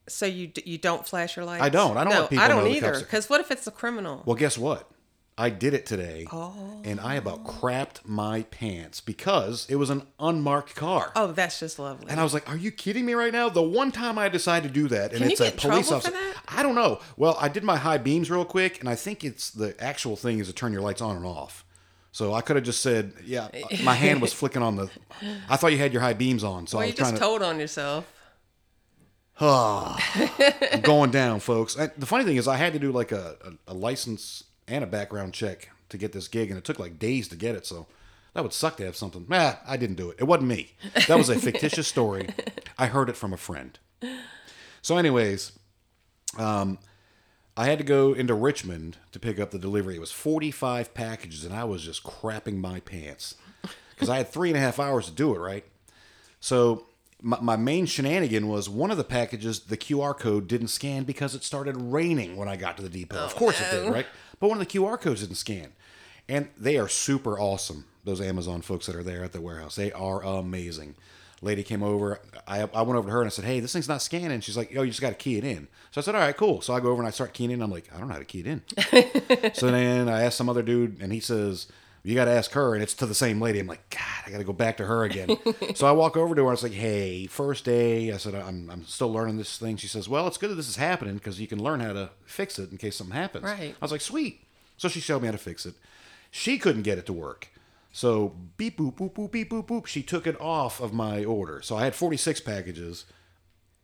so 0.09 0.25
you 0.25 0.51
you 0.65 0.79
don't 0.79 1.07
flash 1.07 1.37
your 1.37 1.45
lights? 1.45 1.63
I 1.63 1.69
don't. 1.69 1.97
I 1.97 2.05
don't 2.05 2.13
no, 2.13 2.19
want 2.21 2.31
people 2.31 2.45
I 2.45 2.49
don't 2.49 2.67
either. 2.69 2.99
Because 3.01 3.29
what 3.29 3.41
if 3.41 3.51
it's 3.51 3.67
a 3.67 3.71
criminal? 3.73 4.23
Well, 4.25 4.37
guess 4.37 4.57
what? 4.57 4.89
I 5.39 5.51
did 5.51 5.73
it 5.73 5.87
today, 5.87 6.27
and 6.85 6.99
I 7.01 7.15
about 7.15 7.43
oh. 7.45 7.49
crapped 7.49 8.05
my 8.05 8.43
pants 8.43 9.01
because 9.01 9.67
it 9.71 9.77
was 9.77 9.89
an 9.89 10.03
unmarked 10.19 10.75
car. 10.75 11.13
oh, 11.15 11.29
that's 11.29 11.61
just 11.61 11.79
lovely. 11.79 12.11
And 12.11 12.19
I 12.19 12.25
was 12.25 12.35
like, 12.35 12.51
"Are 12.51 12.57
you 12.57 12.73
kidding 12.73 13.07
me 13.07 13.15
right 13.15 13.33
now?" 13.33 13.49
The 13.49 13.63
one 13.63 13.93
time 13.93 14.19
I 14.19 14.29
decided 14.29 14.75
to 14.75 14.75
do 14.75 14.89
that, 14.89 15.13
and 15.13 15.21
Can 15.21 15.31
you 15.31 15.33
it's 15.35 15.41
a 15.41 15.53
police 15.53 15.93
officer. 15.93 16.13
I 16.49 16.65
don't 16.65 16.75
know. 16.75 16.99
Well, 17.17 17.39
I 17.41 17.49
did 17.49 17.63
my 17.63 17.77
high 17.77 17.99
beams 17.99 18.33
real 18.33 18.45
quick, 18.45 18.81
and 18.81 18.89
I 18.89 18.97
think 18.97 19.23
it's 19.23 19.51
the 19.51 19.81
actual 19.83 20.17
thing 20.17 20.41
is 20.41 20.49
to 20.49 20.53
turn 20.53 20.73
your 20.73 20.83
lights 20.83 21.01
on 21.01 21.17
and 21.17 21.25
off. 21.25 21.65
So 22.11 22.35
I 22.35 22.41
could 22.41 22.57
have 22.57 22.65
just 22.65 22.83
said, 22.83 23.13
"Yeah." 23.25 23.49
My 23.85 23.95
hand 23.95 24.21
was 24.21 24.33
flicking 24.33 24.63
on 24.63 24.75
the. 24.75 24.91
I 25.49 25.57
thought 25.57 25.71
you 25.71 25.79
had 25.79 25.93
your 25.93 26.03
high 26.03 26.15
beams 26.15 26.43
on, 26.43 26.67
so 26.67 26.79
well, 26.79 26.83
I 26.83 26.87
you 26.87 26.93
was 26.93 26.99
trying 26.99 27.11
just 27.13 27.23
to. 27.23 27.29
told 27.29 27.43
on 27.43 27.61
yourself. 27.61 28.13
I'm 29.41 30.81
going 30.81 31.11
down, 31.13 31.39
folks. 31.39 31.77
And 31.77 31.93
the 31.97 32.07
funny 32.07 32.25
thing 32.25 32.37
is, 32.37 32.49
I 32.49 32.57
had 32.57 32.73
to 32.73 32.81
do 32.81 32.91
like 32.91 33.13
a, 33.13 33.37
a, 33.69 33.73
a 33.73 33.75
license 33.75 34.43
and 34.69 34.85
a 34.85 34.87
background 34.87 35.35
check 35.35 35.71
to 35.89 35.99
get 35.99 36.13
this 36.13 36.29
gig, 36.29 36.51
and 36.51 36.59
it 36.59 36.65
took 36.65 36.79
like 36.79 36.99
days 36.99 37.29
to 37.29 37.37
get 37.37 37.55
it. 37.55 37.67
So 37.67 37.87
that 38.35 38.43
would 38.43 38.53
suck 38.53 38.77
to 38.77 38.85
have 38.85 38.97
something. 38.97 39.27
Nah, 39.29 39.55
I 39.67 39.77
didn't 39.77 39.97
do 39.97 40.11
it. 40.11 40.17
It 40.21 40.25
wasn't 40.25 40.49
me. 40.49 40.73
That 41.07 41.17
was 41.19 41.29
a 41.29 41.37
fictitious 41.39 41.89
story. 41.89 42.29
I 42.79 42.87
heard 42.87 43.09
it 43.09 43.17
from 43.17 43.33
a 43.33 43.37
friend. 43.37 43.79
So, 44.83 44.97
anyways, 44.97 45.53
um, 46.37 46.79
I 47.57 47.67
had 47.67 47.79
to 47.79 47.85
go 47.85 48.13
into 48.13 48.35
Richmond 48.35 48.99
to 49.13 49.19
pick 49.19 49.41
up 49.41 49.51
the 49.51 49.59
delivery. 49.59 49.97
It 49.97 50.01
was 50.01 50.13
45 50.13 50.95
packages, 50.95 51.45
and 51.45 51.55
I 51.55 51.65
was 51.65 51.83
just 51.83 52.05
crapping 52.05 52.59
my 52.59 52.81
pants 52.81 53.35
because 53.91 54.09
I 54.09 54.19
had 54.19 54.29
three 54.29 54.49
and 54.51 54.57
a 54.57 54.61
half 54.61 54.79
hours 54.79 55.07
to 55.07 55.13
do 55.13 55.35
it, 55.35 55.39
right? 55.39 55.65
So 56.39 56.87
my, 57.21 57.41
my 57.41 57.57
main 57.57 57.87
shenanigan 57.87 58.47
was 58.47 58.69
one 58.69 58.91
of 58.93 58.97
the 58.97 59.05
packages, 59.05 59.61
the 59.61 59.77
QR 59.77 60.17
code 60.17 60.47
didn't 60.47 60.69
scan 60.69 61.03
because 61.03 61.35
it 61.35 61.43
started 61.43 61.77
raining 61.77 62.37
when 62.37 62.47
I 62.49 62.55
got 62.57 62.77
to 62.77 62.83
the 62.83 62.89
depot. 62.89 63.19
of 63.19 63.35
course 63.35 63.61
it 63.61 63.71
did, 63.73 63.93
right? 63.93 64.07
But 64.41 64.49
one 64.49 64.61
of 64.61 64.67
the 64.67 64.79
QR 64.79 65.01
codes 65.01 65.21
didn't 65.21 65.37
scan. 65.37 65.73
And 66.29 66.49
they 66.59 66.77
are 66.77 66.89
super 66.89 67.39
awesome, 67.39 67.87
those 68.05 68.21
Amazon 68.21 68.61
folks 68.61 68.87
that 68.87 68.97
are 68.97 69.03
there 69.03 69.25
at 69.25 69.33
the 69.33 69.41
warehouse. 69.41 69.77
They 69.77 69.93
are 69.93 70.23
amazing. 70.23 70.95
Lady 71.41 71.63
came 71.63 71.83
over. 71.83 72.21
I, 72.47 72.63
I 72.75 72.83
went 72.83 72.99
over 72.99 73.09
to 73.09 73.13
her 73.13 73.21
and 73.21 73.29
I 73.29 73.31
said, 73.31 73.45
Hey, 73.45 73.61
this 73.61 73.73
thing's 73.73 73.89
not 73.89 74.03
scanning. 74.03 74.41
She's 74.41 74.57
like, 74.57 74.73
Oh, 74.77 74.83
you 74.83 74.91
just 74.91 75.01
got 75.01 75.11
to 75.11 75.15
key 75.15 75.37
it 75.37 75.45
in. 75.45 75.69
So 75.91 76.01
I 76.01 76.05
said, 76.05 76.15
All 76.15 76.21
right, 76.21 76.37
cool. 76.37 76.61
So 76.61 76.75
I 76.75 76.81
go 76.81 76.91
over 76.91 77.01
and 77.01 77.07
I 77.09 77.13
start 77.13 77.33
keying 77.33 77.51
in. 77.51 77.63
I'm 77.63 77.71
like, 77.71 77.89
I 77.95 77.99
don't 77.99 78.09
know 78.09 78.15
how 78.15 78.19
to 78.19 78.25
key 78.25 78.41
it 78.41 78.47
in. 78.47 79.53
so 79.55 79.71
then 79.71 80.09
I 80.09 80.23
asked 80.23 80.37
some 80.37 80.49
other 80.49 80.63
dude, 80.63 81.01
and 81.01 81.13
he 81.13 81.21
says, 81.21 81.69
"You 82.03 82.15
got 82.15 82.27
to 82.27 82.31
ask 82.31 82.53
her." 82.53 82.75
And 82.75 82.83
it's 82.83 82.95
to 82.95 83.07
the 83.07 83.15
same 83.15 83.41
lady. 83.41 83.59
I'm 83.59 83.67
like, 83.67 83.89
God, 83.91 84.01
I 84.27 84.31
got 84.31 84.39
to 84.39 84.45
go 84.45 84.53
back 84.53 84.77
to 84.77 84.85
her 84.85 85.05
again. 85.05 85.37
so 85.75 85.87
I 85.87 85.93
walk 85.93 86.17
over 86.17 86.35
to 86.35 86.43
her. 86.43 86.49
I 86.49 86.51
was 86.51 86.63
like, 86.63 86.73
Hey, 86.73 87.27
first 87.27 87.65
day. 87.65 88.13
I 88.13 88.17
said, 88.19 88.35
I'm, 88.35 88.71
I'm 88.71 88.85
still 88.85 89.13
learning 89.13 89.39
this 89.39 89.57
thing. 89.59 89.77
She 89.77 89.89
says, 89.89 90.09
Well, 90.09 90.27
it's 90.27 90.37
good 90.39 90.51
that 90.51 90.57
this 90.57 90.69
is 90.69 90.77
happening 90.77 91.15
because 91.15 91.41
you 91.41 91.47
can 91.47 91.63
learn 91.63 91.81
how 91.81 91.93
to 91.93 92.11
fix 92.25 92.59
it 92.59 92.71
in 92.71 92.79
case 92.79 92.97
something 92.97 93.17
happens. 93.17 93.45
Right. 93.45 93.75
I 93.81 93.85
was 93.85 93.93
like, 93.93 94.01
Sweet. 94.01 94.43
So 94.77 94.89
she 94.89 95.01
showed 95.01 95.23
me 95.23 95.29
how 95.29 95.33
to 95.33 95.39
fix 95.39 95.67
it. 95.67 95.75
She 96.31 96.59
couldn't 96.59 96.83
get 96.83 96.99
it 96.99 97.07
to 97.07 97.13
work. 97.13 97.49
So 97.91 98.37
beep 98.57 98.79
boop 98.79 98.97
boop 98.97 99.15
boop 99.15 99.31
beep 99.33 99.51
boop 99.51 99.67
boop. 99.67 99.87
She 99.87 100.03
took 100.03 100.27
it 100.27 100.41
off 100.41 100.81
of 100.81 100.93
my 100.93 101.25
order. 101.25 101.63
So 101.63 101.77
I 101.77 101.85
had 101.85 101.95
46 101.95 102.41
packages 102.41 103.07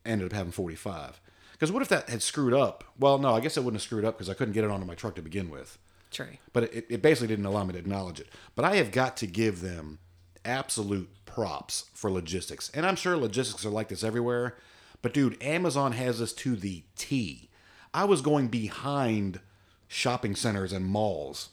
ended 0.04 0.26
up 0.26 0.32
having 0.32 0.52
45. 0.52 1.20
Because 1.52 1.72
what 1.72 1.82
if 1.82 1.88
that 1.88 2.10
had 2.10 2.22
screwed 2.22 2.52
up? 2.52 2.84
Well, 2.98 3.18
no, 3.18 3.34
I 3.34 3.40
guess 3.40 3.56
it 3.56 3.60
wouldn't 3.60 3.80
have 3.80 3.86
screwed 3.86 4.04
up 4.04 4.16
because 4.16 4.28
I 4.28 4.34
couldn't 4.34 4.54
get 4.54 4.64
it 4.64 4.70
onto 4.70 4.86
my 4.86 4.94
truck 4.94 5.14
to 5.16 5.22
begin 5.22 5.50
with. 5.50 5.78
True. 6.14 6.28
But 6.52 6.64
it, 6.72 6.86
it 6.88 7.02
basically 7.02 7.26
didn't 7.28 7.44
allow 7.44 7.64
me 7.64 7.72
to 7.72 7.78
acknowledge 7.78 8.20
it. 8.20 8.28
But 8.54 8.64
I 8.64 8.76
have 8.76 8.92
got 8.92 9.16
to 9.18 9.26
give 9.26 9.60
them 9.60 9.98
absolute 10.44 11.10
props 11.26 11.90
for 11.92 12.10
logistics. 12.10 12.70
And 12.72 12.86
I'm 12.86 12.96
sure 12.96 13.16
logistics 13.16 13.66
are 13.66 13.70
like 13.70 13.88
this 13.88 14.04
everywhere. 14.04 14.56
But 15.02 15.12
dude, 15.12 15.42
Amazon 15.42 15.92
has 15.92 16.20
this 16.20 16.32
to 16.34 16.54
the 16.54 16.84
T. 16.96 17.50
I 17.92 18.04
was 18.04 18.22
going 18.22 18.48
behind 18.48 19.40
shopping 19.88 20.34
centers 20.36 20.72
and 20.72 20.86
malls 20.86 21.50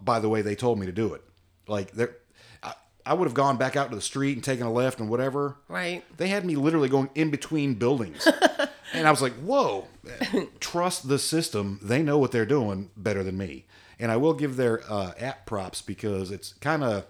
by 0.00 0.18
the 0.18 0.28
way 0.28 0.42
they 0.42 0.54
told 0.54 0.78
me 0.78 0.86
to 0.86 0.92
do 0.92 1.12
it. 1.14 1.22
Like 1.66 1.92
there 1.92 2.16
I, 2.62 2.74
I 3.04 3.14
would 3.14 3.26
have 3.26 3.34
gone 3.34 3.58
back 3.58 3.76
out 3.76 3.90
to 3.90 3.96
the 3.96 4.02
street 4.02 4.34
and 4.34 4.44
taken 4.44 4.66
a 4.66 4.72
left 4.72 4.98
and 4.98 5.08
whatever. 5.08 5.56
Right. 5.68 6.04
They 6.16 6.28
had 6.28 6.44
me 6.44 6.56
literally 6.56 6.88
going 6.88 7.10
in 7.14 7.30
between 7.30 7.74
buildings. 7.74 8.26
and 8.92 9.06
I 9.06 9.10
was 9.10 9.22
like, 9.22 9.34
whoa, 9.34 9.88
trust 10.60 11.08
the 11.08 11.18
system. 11.18 11.78
They 11.82 12.02
know 12.02 12.18
what 12.18 12.32
they're 12.32 12.46
doing 12.46 12.90
better 12.96 13.22
than 13.22 13.36
me. 13.38 13.66
And 13.98 14.10
I 14.10 14.16
will 14.16 14.34
give 14.34 14.56
their 14.56 14.82
uh, 14.90 15.12
app 15.18 15.46
props 15.46 15.82
because 15.82 16.30
it's 16.30 16.54
kind 16.54 16.82
of 16.82 17.06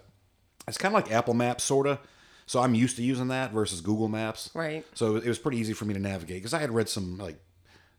it's 0.67 0.77
kind 0.77 0.95
of 0.95 1.03
like 1.03 1.11
Apple 1.11 1.33
Maps, 1.33 1.63
sort 1.63 1.87
of. 1.87 1.99
So 2.45 2.61
I'm 2.61 2.75
used 2.75 2.97
to 2.97 3.03
using 3.03 3.29
that 3.29 3.51
versus 3.51 3.81
Google 3.81 4.07
Maps. 4.07 4.49
Right. 4.53 4.85
So 4.93 5.15
it 5.15 5.27
was 5.27 5.39
pretty 5.39 5.57
easy 5.57 5.73
for 5.73 5.85
me 5.85 5.93
to 5.93 5.99
navigate 5.99 6.37
because 6.37 6.53
I 6.53 6.59
had 6.59 6.71
read 6.71 6.89
some 6.89 7.17
like 7.17 7.39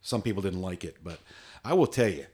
some 0.03 0.23
people 0.23 0.43
didn't 0.43 0.61
like 0.61 0.85
it, 0.85 0.99
but 1.03 1.19
I 1.65 1.75
will 1.75 1.87
tell 1.87 2.09
you, 2.09 2.27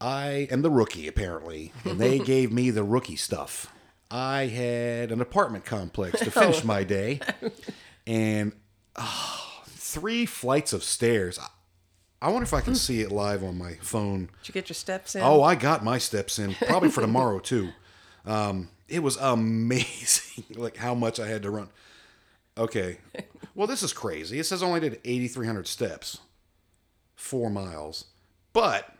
I 0.00 0.48
am 0.50 0.62
the 0.62 0.70
rookie, 0.70 1.08
apparently, 1.08 1.72
and 1.84 1.98
they 1.98 2.18
gave 2.24 2.52
me 2.52 2.70
the 2.70 2.84
rookie 2.84 3.16
stuff. 3.16 3.72
I 4.10 4.46
had 4.46 5.12
an 5.12 5.20
apartment 5.20 5.64
complex 5.64 6.20
to 6.20 6.30
finish 6.30 6.64
my 6.64 6.84
day, 6.84 7.20
and 8.06 8.52
ah, 8.96 9.49
three 9.90 10.26
flights 10.26 10.72
of 10.72 10.84
stairs. 10.84 11.38
I, 12.22 12.28
wonder 12.28 12.44
if 12.44 12.54
I 12.54 12.60
can 12.60 12.74
see 12.74 13.00
it 13.00 13.10
live 13.10 13.42
on 13.42 13.58
my 13.58 13.74
phone. 13.82 14.28
Did 14.42 14.48
you 14.48 14.54
get 14.54 14.68
your 14.68 14.74
steps 14.74 15.14
in? 15.14 15.22
Oh, 15.22 15.42
I 15.42 15.54
got 15.54 15.84
my 15.84 15.98
steps 15.98 16.38
in, 16.38 16.54
probably 16.54 16.90
for 16.90 17.00
tomorrow 17.00 17.38
too. 17.40 17.70
Um, 18.24 18.68
it 18.88 19.02
was 19.02 19.16
amazing, 19.16 20.44
like 20.54 20.76
how 20.76 20.94
much 20.94 21.18
I 21.18 21.26
had 21.26 21.42
to 21.42 21.50
run. 21.50 21.68
Okay, 22.58 22.98
well, 23.54 23.66
this 23.66 23.82
is 23.82 23.92
crazy. 23.92 24.38
It 24.38 24.44
says 24.44 24.62
I 24.62 24.66
only 24.66 24.80
did 24.80 25.00
8,300 25.04 25.66
steps, 25.66 26.18
four 27.14 27.48
miles, 27.48 28.06
but 28.52 28.94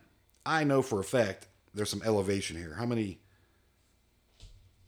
I 0.47 0.65
know 0.65 0.83
for 0.83 1.01
a 1.01 1.05
fact 1.05 1.47
there's 1.75 1.91
some 1.91 2.03
elevation 2.05 2.57
here. 2.57 2.75
How 2.75 2.87
many? 2.87 3.19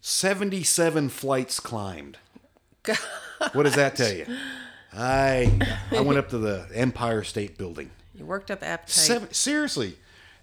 77 0.00 1.10
flights 1.10 1.60
climbed. 1.60 2.18
What 3.54 3.64
does 3.64 3.74
that 3.74 3.96
tell 3.96 4.12
you? 4.12 4.24
I 4.94 5.58
I 5.90 6.00
went 6.00 6.18
up 6.18 6.28
to 6.30 6.38
the 6.38 6.66
Empire 6.74 7.22
State 7.24 7.56
Building. 7.58 7.90
you 8.14 8.24
worked 8.24 8.50
up 8.50 8.62
appetite. 8.62 8.90
Seven, 8.90 9.32
seriously, 9.32 9.96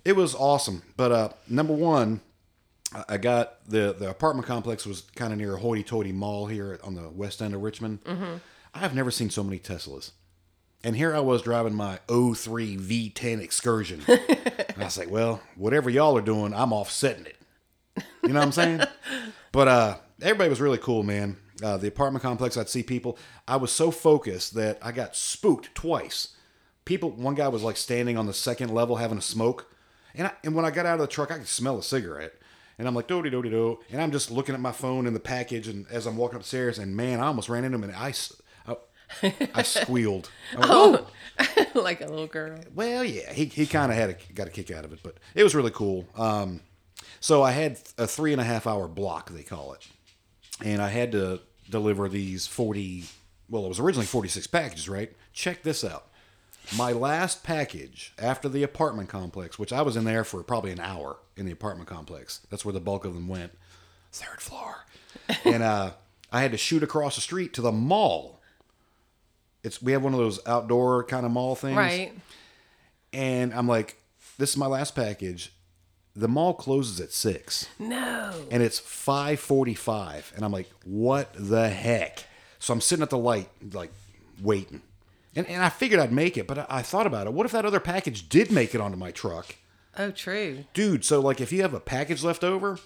it 0.05 0.15
was 0.15 0.33
awesome. 0.35 0.81
But 0.97 1.11
uh, 1.11 1.29
number 1.47 1.73
one, 1.73 2.21
I- 3.07 3.17
got 3.17 3.67
the 3.67 3.95
the 3.97 4.09
apartment 4.09 4.47
complex 4.47 4.85
was 4.85 5.01
kind 5.15 5.31
of 5.33 5.39
near 5.39 5.55
a 5.55 5.59
hoity-toity 5.59 6.11
mall 6.11 6.47
here 6.47 6.79
on 6.83 6.95
the 6.95 7.09
west 7.09 7.41
end 7.41 7.53
of 7.53 7.61
Richmond. 7.61 7.99
I've 8.73 8.95
never 8.95 9.11
seen 9.11 9.29
so 9.29 9.43
many 9.43 9.59
Teslas. 9.59 10.11
And 10.83 10.95
here 10.95 11.13
I 11.13 11.19
was 11.19 11.41
driving 11.41 11.73
my 11.73 11.99
03 12.07 12.77
V10 12.77 13.41
Excursion. 13.41 14.01
and 14.07 14.77
I 14.77 14.85
was 14.85 14.97
like, 14.97 15.09
well, 15.09 15.41
whatever 15.55 15.89
y'all 15.89 16.17
are 16.17 16.21
doing, 16.21 16.53
I'm 16.53 16.71
offsetting 16.71 17.25
it. 17.25 17.35
You 18.23 18.29
know 18.29 18.35
what 18.39 18.45
I'm 18.45 18.51
saying? 18.53 18.81
but 19.51 19.67
uh, 19.67 19.97
everybody 20.21 20.49
was 20.49 20.61
really 20.61 20.77
cool, 20.77 21.03
man. 21.03 21.35
Uh, 21.61 21.77
the 21.77 21.87
apartment 21.87 22.23
complex, 22.23 22.55
I'd 22.57 22.69
see 22.69 22.83
people. 22.83 23.17
I 23.47 23.57
was 23.57 23.71
so 23.71 23.91
focused 23.91 24.53
that 24.55 24.77
I 24.81 24.91
got 24.91 25.15
spooked 25.15 25.73
twice. 25.75 26.29
People, 26.85 27.11
one 27.11 27.35
guy 27.35 27.47
was 27.49 27.63
like 27.63 27.77
standing 27.77 28.17
on 28.17 28.25
the 28.25 28.33
second 28.33 28.73
level 28.73 28.95
having 28.95 29.17
a 29.17 29.21
smoke, 29.21 29.73
and 30.15 30.27
I, 30.27 30.31
and 30.43 30.55
when 30.55 30.65
I 30.65 30.71
got 30.71 30.85
out 30.85 30.95
of 30.95 31.01
the 31.01 31.07
truck, 31.07 31.31
I 31.31 31.37
could 31.37 31.47
smell 31.47 31.77
a 31.77 31.83
cigarette, 31.83 32.33
and 32.77 32.87
I'm 32.87 32.95
like 32.95 33.07
do 33.07 33.21
do 33.21 33.29
do 33.29 33.41
do, 33.43 33.79
and 33.91 34.01
I'm 34.01 34.11
just 34.11 34.31
looking 34.31 34.55
at 34.55 34.61
my 34.61 34.71
phone 34.71 35.05
in 35.05 35.13
the 35.13 35.19
package, 35.19 35.67
and 35.67 35.85
as 35.91 36.05
I'm 36.05 36.17
walking 36.17 36.37
upstairs, 36.37 36.79
and 36.79 36.95
man, 36.95 37.19
I 37.19 37.27
almost 37.27 37.49
ran 37.49 37.63
into 37.63 37.77
him, 37.77 37.83
and 37.83 37.93
I 37.95 38.11
squealed. 39.63 40.29
I 40.55 40.59
went, 40.59 40.71
"Whoa." 40.71 41.07
like 41.81 42.01
a 42.01 42.07
little 42.07 42.27
girl. 42.27 42.59
Well, 42.73 43.03
yeah, 43.03 43.31
he, 43.33 43.45
he 43.45 43.65
kind 43.65 43.91
of 43.91 43.97
had 43.97 44.09
a, 44.11 44.33
got 44.33 44.47
a 44.47 44.51
kick 44.51 44.71
out 44.71 44.85
of 44.85 44.93
it, 44.93 44.99
but 45.03 45.17
it 45.35 45.43
was 45.43 45.55
really 45.55 45.71
cool. 45.71 46.05
Um, 46.15 46.61
so 47.19 47.43
I 47.43 47.51
had 47.51 47.79
a 47.97 48.07
three 48.07 48.31
and 48.31 48.41
a 48.41 48.43
half 48.43 48.67
hour 48.67 48.87
block, 48.87 49.29
they 49.29 49.43
call 49.43 49.73
it, 49.73 49.87
and 50.63 50.81
I 50.81 50.89
had 50.89 51.11
to 51.13 51.41
deliver 51.69 52.09
these 52.09 52.47
40, 52.47 53.03
well, 53.49 53.65
it 53.65 53.69
was 53.69 53.79
originally 53.79 54.05
46 54.05 54.47
packages, 54.47 54.89
right? 54.89 55.11
Check 55.33 55.63
this 55.63 55.83
out. 55.83 56.07
My 56.77 56.91
last 56.91 57.43
package 57.43 58.13
after 58.19 58.47
the 58.47 58.61
apartment 58.63 59.09
complex, 59.09 59.57
which 59.57 59.73
I 59.73 59.81
was 59.81 59.95
in 59.95 60.03
there 60.05 60.23
for 60.23 60.43
probably 60.43 60.71
an 60.71 60.79
hour 60.79 61.17
in 61.35 61.45
the 61.45 61.51
apartment 61.51 61.89
complex, 61.89 62.41
that's 62.49 62.63
where 62.63 62.73
the 62.73 62.79
bulk 62.79 63.05
of 63.05 63.13
them 63.15 63.27
went, 63.27 63.57
third 64.11 64.39
floor. 64.41 64.85
and 65.45 65.63
uh, 65.63 65.91
I 66.31 66.41
had 66.41 66.51
to 66.51 66.57
shoot 66.57 66.83
across 66.83 67.15
the 67.15 67.21
street 67.21 67.53
to 67.55 67.61
the 67.61 67.71
mall. 67.71 68.39
It's 69.63 69.81
we 69.81 69.91
have 69.93 70.03
one 70.03 70.13
of 70.13 70.19
those 70.19 70.39
outdoor 70.45 71.03
kind 71.05 71.25
of 71.25 71.31
mall 71.31 71.55
things 71.55 71.75
Right. 71.75 72.13
and 73.11 73.53
I'm 73.53 73.67
like, 73.67 73.97
this 74.37 74.51
is 74.51 74.57
my 74.57 74.67
last 74.67 74.95
package. 74.95 75.51
The 76.19 76.27
mall 76.27 76.53
closes 76.53 76.99
at 76.99 77.13
six, 77.13 77.67
No. 77.79 78.33
and 78.51 78.61
it's 78.61 78.77
five 78.77 79.39
forty-five, 79.39 80.33
and 80.35 80.43
I'm 80.43 80.51
like, 80.51 80.69
what 80.83 81.29
the 81.33 81.69
heck? 81.69 82.25
So 82.59 82.73
I'm 82.73 82.81
sitting 82.81 83.03
at 83.03 83.09
the 83.09 83.17
light, 83.17 83.47
like 83.73 83.91
waiting, 84.41 84.81
and 85.35 85.47
and 85.47 85.63
I 85.63 85.69
figured 85.69 85.99
I'd 86.01 86.11
make 86.11 86.37
it, 86.37 86.45
but 86.45 86.57
I, 86.57 86.65
I 86.69 86.81
thought 86.81 87.07
about 87.07 87.27
it. 87.27 87.33
What 87.33 87.45
if 87.45 87.53
that 87.53 87.63
other 87.65 87.79
package 87.79 88.27
did 88.27 88.51
make 88.51 88.75
it 88.75 88.81
onto 88.81 88.97
my 88.97 89.11
truck, 89.11 89.55
Oh, 89.97 90.11
true. 90.11 90.65
dude? 90.73 91.05
So 91.05 91.21
like, 91.21 91.39
if 91.39 91.53
you 91.53 91.61
have 91.61 91.73
a 91.73 91.79
package 91.79 92.21
left 92.21 92.43
over, 92.43 92.79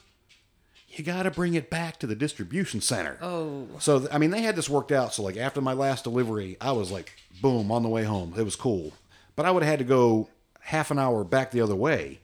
you 0.90 1.04
got 1.04 1.24
to 1.24 1.32
bring 1.32 1.56
it 1.56 1.72
back 1.72 1.98
to 2.00 2.08
the 2.08 2.16
distribution 2.16 2.82
center. 2.82 3.18
Oh. 3.20 3.66
So 3.80 4.08
I 4.12 4.20
mean, 4.20 4.30
they 4.30 4.44
had 4.44 4.56
this 4.56 4.70
worked 4.70 4.92
out. 4.92 5.12
So 5.14 5.24
like 5.24 5.38
after 5.38 5.60
my 5.60 5.74
last 5.74 6.04
delivery, 6.04 6.56
I 6.62 6.72
was 6.74 6.92
like, 6.92 7.14
boom, 7.42 7.72
on 7.72 7.82
the 7.82 7.90
way 7.90 8.04
home. 8.04 8.36
It 8.38 8.44
was 8.44 8.56
cool, 8.56 8.94
but 9.36 9.48
I 9.48 9.50
would 9.52 9.64
have 9.64 9.72
had 9.72 9.80
to 9.80 9.86
go 9.86 10.30
half 10.60 10.92
an 10.92 11.00
hour 11.00 11.24
back 11.24 11.50
the 11.50 11.62
other 11.62 11.76
way 11.76 12.20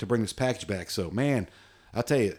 to 0.00 0.06
bring 0.06 0.22
this 0.22 0.32
package 0.32 0.66
back. 0.66 0.90
So 0.90 1.10
man, 1.10 1.48
I'll 1.94 2.02
tell 2.02 2.20
you, 2.20 2.36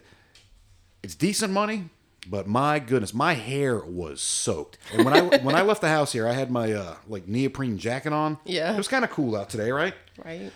it's 1.02 1.14
decent 1.14 1.52
money, 1.52 1.90
but 2.28 2.46
my 2.46 2.78
goodness, 2.78 3.12
my 3.12 3.34
hair 3.34 3.78
was 3.78 4.20
soaked. 4.20 4.78
And 4.92 5.04
when 5.04 5.14
I 5.14 5.38
when 5.42 5.54
I 5.54 5.62
left 5.62 5.80
the 5.80 5.88
house 5.88 6.12
here, 6.12 6.28
I 6.28 6.32
had 6.32 6.50
my 6.50 6.72
uh, 6.72 6.96
like 7.08 7.26
neoprene 7.26 7.78
jacket 7.78 8.12
on. 8.12 8.38
Yeah. 8.44 8.72
it 8.72 8.76
was 8.76 8.88
kind 8.88 9.04
of 9.04 9.10
cool 9.10 9.36
out 9.36 9.50
today, 9.50 9.72
right? 9.72 9.94
Right. 10.24 10.52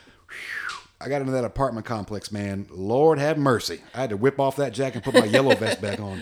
I 1.00 1.08
got 1.08 1.20
into 1.20 1.32
that 1.32 1.44
apartment 1.44 1.84
complex, 1.84 2.32
man. 2.32 2.66
Lord 2.70 3.18
have 3.18 3.36
mercy. 3.36 3.82
I 3.94 4.00
had 4.00 4.10
to 4.10 4.16
whip 4.16 4.40
off 4.40 4.56
that 4.56 4.72
jacket 4.72 4.96
and 4.96 5.04
put 5.04 5.14
my 5.14 5.26
yellow 5.26 5.54
vest 5.54 5.80
back 5.82 6.00
on. 6.00 6.20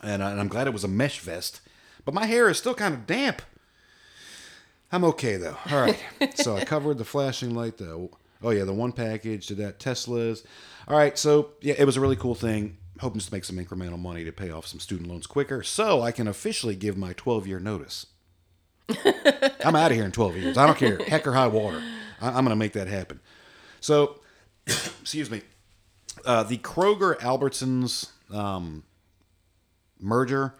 And, 0.00 0.22
I, 0.22 0.30
and 0.30 0.40
I'm 0.40 0.46
glad 0.46 0.68
it 0.68 0.72
was 0.72 0.84
a 0.84 0.88
mesh 0.88 1.18
vest. 1.18 1.60
But 2.04 2.14
my 2.14 2.26
hair 2.26 2.48
is 2.48 2.58
still 2.58 2.74
kind 2.74 2.94
of 2.94 3.06
damp. 3.06 3.42
I'm 4.92 5.04
okay, 5.04 5.36
though. 5.36 5.56
All 5.70 5.80
right. 5.80 5.98
so 6.34 6.56
I 6.56 6.64
covered 6.64 6.98
the 6.98 7.04
flashing 7.04 7.54
light, 7.54 7.78
though. 7.78 8.10
Oh, 8.42 8.50
yeah, 8.50 8.64
the 8.64 8.72
one 8.72 8.92
package 8.92 9.46
to 9.48 9.54
that 9.56 9.80
Tesla's. 9.80 10.44
All 10.86 10.96
right. 10.96 11.18
So, 11.18 11.50
yeah, 11.60 11.74
it 11.78 11.84
was 11.84 11.96
a 11.96 12.00
really 12.00 12.16
cool 12.16 12.34
thing. 12.34 12.78
Hoping 13.00 13.20
to 13.20 13.32
make 13.32 13.44
some 13.44 13.56
incremental 13.56 13.98
money 13.98 14.24
to 14.24 14.32
pay 14.32 14.50
off 14.50 14.66
some 14.66 14.80
student 14.80 15.08
loans 15.08 15.26
quicker 15.26 15.62
so 15.62 16.02
I 16.02 16.10
can 16.10 16.26
officially 16.26 16.74
give 16.74 16.96
my 16.96 17.12
12 17.14 17.46
year 17.46 17.60
notice. 17.60 18.06
I'm 19.64 19.76
out 19.76 19.90
of 19.90 19.96
here 19.96 20.04
in 20.04 20.12
12 20.12 20.36
years. 20.36 20.58
I 20.58 20.66
don't 20.66 20.78
care. 20.78 20.98
Heck 21.06 21.26
or 21.26 21.32
high 21.32 21.46
water. 21.46 21.80
I- 22.20 22.28
I'm 22.28 22.44
going 22.44 22.48
to 22.48 22.56
make 22.56 22.72
that 22.72 22.88
happen. 22.88 23.20
So, 23.80 24.20
excuse 24.66 25.30
me. 25.30 25.42
Uh, 26.24 26.42
the 26.42 26.58
Kroger 26.58 27.16
Albertsons 27.20 28.10
um, 28.34 28.82
merger. 30.00 30.54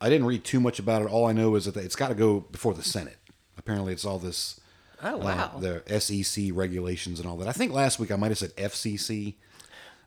I 0.00 0.08
didn't 0.08 0.26
read 0.26 0.44
too 0.44 0.60
much 0.60 0.78
about 0.78 1.02
it. 1.02 1.08
All 1.08 1.26
I 1.26 1.32
know 1.32 1.54
is 1.54 1.64
that 1.66 1.76
it's 1.76 1.96
got 1.96 2.08
to 2.08 2.14
go 2.14 2.40
before 2.40 2.74
the 2.74 2.82
Senate. 2.82 3.18
Apparently, 3.56 3.92
it's 3.92 4.04
all 4.04 4.18
this. 4.18 4.60
Oh, 5.04 5.20
uh, 5.20 5.24
wow. 5.24 5.58
the 5.60 6.00
SEC 6.00 6.46
regulations 6.52 7.20
and 7.20 7.28
all 7.28 7.36
that. 7.36 7.48
I 7.48 7.52
think 7.52 7.72
last 7.72 7.98
week 7.98 8.10
I 8.10 8.16
might 8.16 8.30
have 8.30 8.38
said 8.38 8.56
FCC, 8.56 9.34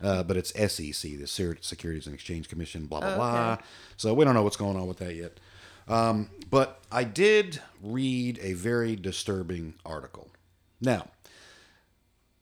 uh, 0.01 0.24
but 0.24 0.36
it's 0.38 0.50
SEC, 0.50 1.12
the 1.18 1.27
Securities 1.62 2.08
and 2.08 2.16
Exchange 2.16 2.50
Commission. 2.50 2.86
Blah 2.88 3.01
blah 3.01 3.16
blah. 3.16 3.58
So 3.96 4.13
we 4.13 4.25
don't 4.25 4.34
know 4.34 4.44
what's 4.44 4.58
going 4.58 4.75
on 4.75 4.88
with 4.88 4.98
that 4.98 5.16
yet. 5.16 5.39
Um, 5.88 6.30
but 6.50 6.82
I 6.92 7.04
did 7.04 7.62
read 7.82 8.39
a 8.42 8.54
very 8.54 8.96
disturbing 8.96 9.75
article. 9.86 10.30
Now, 10.82 11.08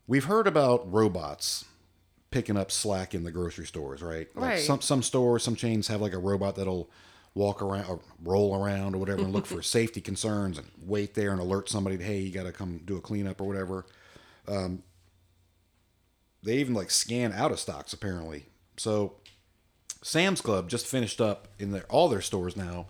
we've 0.07 0.25
heard 0.25 0.47
about 0.47 0.91
robots 0.91 1.65
picking 2.31 2.57
up 2.57 2.71
slack 2.71 3.13
in 3.13 3.23
the 3.23 3.31
grocery 3.31 3.65
stores, 3.65 4.01
right? 4.01 4.27
Like 4.35 4.49
Right. 4.49 4.59
Some 4.59 4.81
some 4.81 5.03
stores, 5.03 5.43
some 5.43 5.55
chains 5.55 5.87
have 5.87 6.01
like 6.01 6.13
a 6.13 6.17
robot 6.17 6.55
that'll 6.55 6.89
walk 7.35 7.61
around 7.61 7.85
or 7.87 7.99
roll 8.23 8.55
around 8.55 8.95
or 8.95 8.97
whatever 8.97 9.21
and 9.21 9.33
look 9.33 9.45
for 9.45 9.61
safety 9.61 10.01
concerns 10.01 10.57
and 10.57 10.67
wait 10.81 11.13
there 11.13 11.31
and 11.31 11.39
alert 11.39 11.69
somebody, 11.69 11.97
hey, 11.97 12.19
you 12.19 12.31
got 12.31 12.43
to 12.43 12.51
come 12.51 12.81
do 12.85 12.97
a 12.97 13.01
cleanup 13.01 13.39
or 13.41 13.43
whatever. 13.43 13.85
Um, 14.47 14.81
they 16.41 16.57
even 16.57 16.73
like 16.73 16.89
scan 16.89 17.33
out 17.33 17.51
of 17.51 17.59
stocks 17.59 17.93
apparently. 17.93 18.45
So 18.77 19.15
Sam's 20.01 20.41
Club 20.41 20.69
just 20.69 20.87
finished 20.87 21.19
up 21.19 21.49
in 21.59 21.71
their 21.71 21.83
all 21.89 22.07
their 22.07 22.21
stores 22.21 22.55
now. 22.55 22.87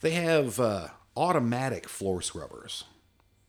They 0.00 0.10
have 0.12 0.58
uh, 0.60 0.88
automatic 1.16 1.88
floor 1.88 2.20
scrubbers, 2.22 2.84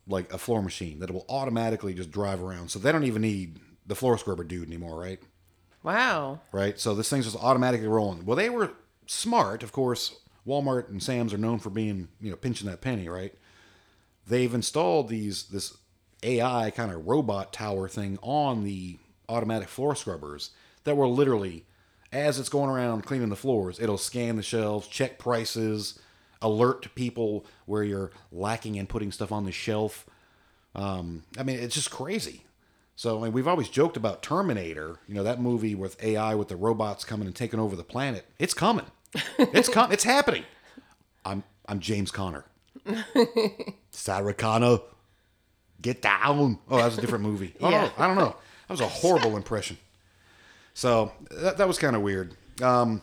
like 0.07 0.31
a 0.31 0.37
floor 0.37 0.61
machine 0.61 0.99
that 0.99 1.11
will 1.11 1.25
automatically 1.27 1.93
just 1.93 2.11
drive 2.11 2.41
around. 2.41 2.69
So 2.69 2.79
they 2.79 2.91
don't 2.91 3.05
even 3.05 3.23
need 3.23 3.59
the 3.85 3.95
floor 3.95 4.17
scrubber 4.17 4.43
dude 4.43 4.67
anymore, 4.67 4.99
right? 4.99 5.19
Wow. 5.81 6.39
Right. 6.51 6.79
So 6.79 6.93
this 6.93 7.09
thing's 7.09 7.25
just 7.25 7.43
automatically 7.43 7.87
rolling. 7.87 8.23
Well, 8.23 8.37
they 8.37 8.49
were 8.49 8.71
smart, 9.07 9.63
of 9.63 9.71
course. 9.71 10.15
Walmart 10.45 10.89
and 10.89 11.01
Sam's 11.01 11.33
are 11.33 11.37
known 11.37 11.59
for 11.59 11.69
being, 11.69 12.09
you 12.19 12.29
know, 12.29 12.35
pinching 12.35 12.69
that 12.69 12.81
penny, 12.81 13.07
right? 13.07 13.33
They've 14.27 14.53
installed 14.53 15.07
these 15.07 15.43
this 15.43 15.77
AI 16.21 16.71
kind 16.71 16.91
of 16.91 17.07
robot 17.07 17.53
tower 17.53 17.87
thing 17.87 18.17
on 18.21 18.63
the 18.63 18.97
automatic 19.29 19.67
floor 19.67 19.95
scrubbers 19.95 20.51
that 20.83 20.95
will 20.95 21.13
literally, 21.13 21.65
as 22.11 22.39
it's 22.39 22.49
going 22.49 22.69
around 22.69 23.05
cleaning 23.05 23.29
the 23.29 23.35
floors, 23.35 23.79
it'll 23.79 23.97
scan 23.97 24.35
the 24.35 24.43
shelves, 24.43 24.87
check 24.87 25.17
prices, 25.17 25.99
alert 26.41 26.93
people 26.95 27.45
where 27.65 27.83
you're 27.83 28.11
lacking 28.31 28.77
and 28.77 28.89
putting 28.89 29.11
stuff 29.11 29.31
on 29.31 29.45
the 29.45 29.51
shelf. 29.51 30.05
Um, 30.75 31.23
I 31.37 31.43
mean, 31.43 31.59
it's 31.59 31.75
just 31.75 31.91
crazy. 31.91 32.43
So 32.95 33.19
I 33.19 33.23
mean, 33.25 33.33
we've 33.33 33.47
always 33.47 33.69
joked 33.69 33.97
about 33.97 34.21
Terminator, 34.21 34.97
you 35.07 35.15
know, 35.15 35.23
that 35.23 35.41
movie 35.41 35.75
with 35.75 36.01
AI 36.03 36.35
with 36.35 36.47
the 36.47 36.55
robots 36.55 37.03
coming 37.03 37.27
and 37.27 37.35
taking 37.35 37.59
over 37.59 37.75
the 37.75 37.83
planet. 37.83 38.25
It's 38.39 38.53
coming. 38.53 38.85
It's 39.37 39.69
com- 39.69 39.91
It's 39.91 40.03
happening. 40.03 40.43
I'm 41.25 41.43
I'm 41.67 41.79
James 41.79 42.11
Connor. 42.11 42.45
Sarah 43.91 44.33
Connor, 44.33 44.79
get 45.81 46.01
down. 46.01 46.59
Oh, 46.69 46.77
that 46.77 46.85
was 46.85 46.97
a 46.97 47.01
different 47.01 47.23
movie. 47.23 47.53
Oh, 47.61 47.69
Yeah. 47.69 47.85
no, 47.85 47.91
I 47.97 48.07
don't 48.07 48.17
know. 48.17 48.35
That 48.67 48.73
was 48.73 48.81
a 48.81 48.87
horrible 48.87 49.37
impression. 49.37 49.77
So 50.73 51.11
that, 51.31 51.57
that 51.57 51.67
was 51.67 51.77
kind 51.77 51.95
of 51.95 52.01
weird. 52.01 52.35
Um, 52.61 53.01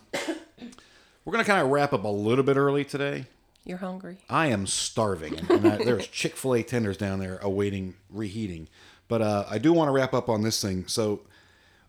we're 1.25 1.33
going 1.33 1.45
to 1.45 1.49
kind 1.51 1.63
of 1.63 1.71
wrap 1.71 1.93
up 1.93 2.05
a 2.05 2.09
little 2.09 2.45
bit 2.45 2.57
early 2.57 2.85
today. 2.85 3.27
You're 3.65 3.79
hungry. 3.79 4.19
I 4.29 4.47
am 4.49 4.67
starving, 4.67 5.39
and, 5.51 5.67
I, 5.67 5.77
there's 5.85 6.07
Chick 6.09 6.35
Fil 6.37 6.55
A 6.55 6.63
tenders 6.63 6.97
down 6.97 7.21
there 7.21 7.39
awaiting 7.43 7.95
reheating. 8.09 8.69
But 9.11 9.23
uh, 9.23 9.45
I 9.51 9.59
do 9.59 9.73
want 9.73 9.89
to 9.89 9.93
wrap 9.93 10.15
up 10.15 10.29
on 10.29 10.43
this 10.43 10.63
thing. 10.63 10.87
So 10.87 11.23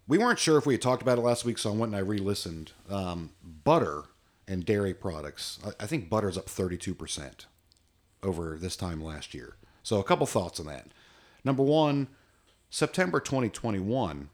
we 0.08 0.18
weren't 0.18 0.40
sure 0.40 0.58
if 0.58 0.66
we 0.66 0.74
had 0.74 0.82
talked 0.82 1.04
about 1.04 1.20
it 1.20 1.22
last 1.22 1.46
week, 1.46 1.60
so 1.60 1.70
I 1.70 1.74
went 1.74 1.94
and 1.94 1.96
I 1.96 2.00
re-listened. 2.00 2.72
Um, 2.90 3.30
butter 3.64 4.06
and 4.48 4.66
dairy 4.66 4.96
products. 4.96 5.60
I, 5.64 5.84
I 5.84 5.86
think 5.86 6.10
butter's 6.10 6.38
up 6.38 6.50
32 6.50 6.96
percent 6.96 7.46
over 8.24 8.58
this 8.60 8.76
time 8.76 9.02
last 9.04 9.36
year. 9.36 9.56
So 9.84 10.00
a 10.00 10.04
couple 10.04 10.26
thoughts 10.26 10.60
on 10.60 10.66
that. 10.66 10.88
Number 11.44 11.64
one, 11.64 12.08
September 12.72 13.20
2021, 13.20 14.30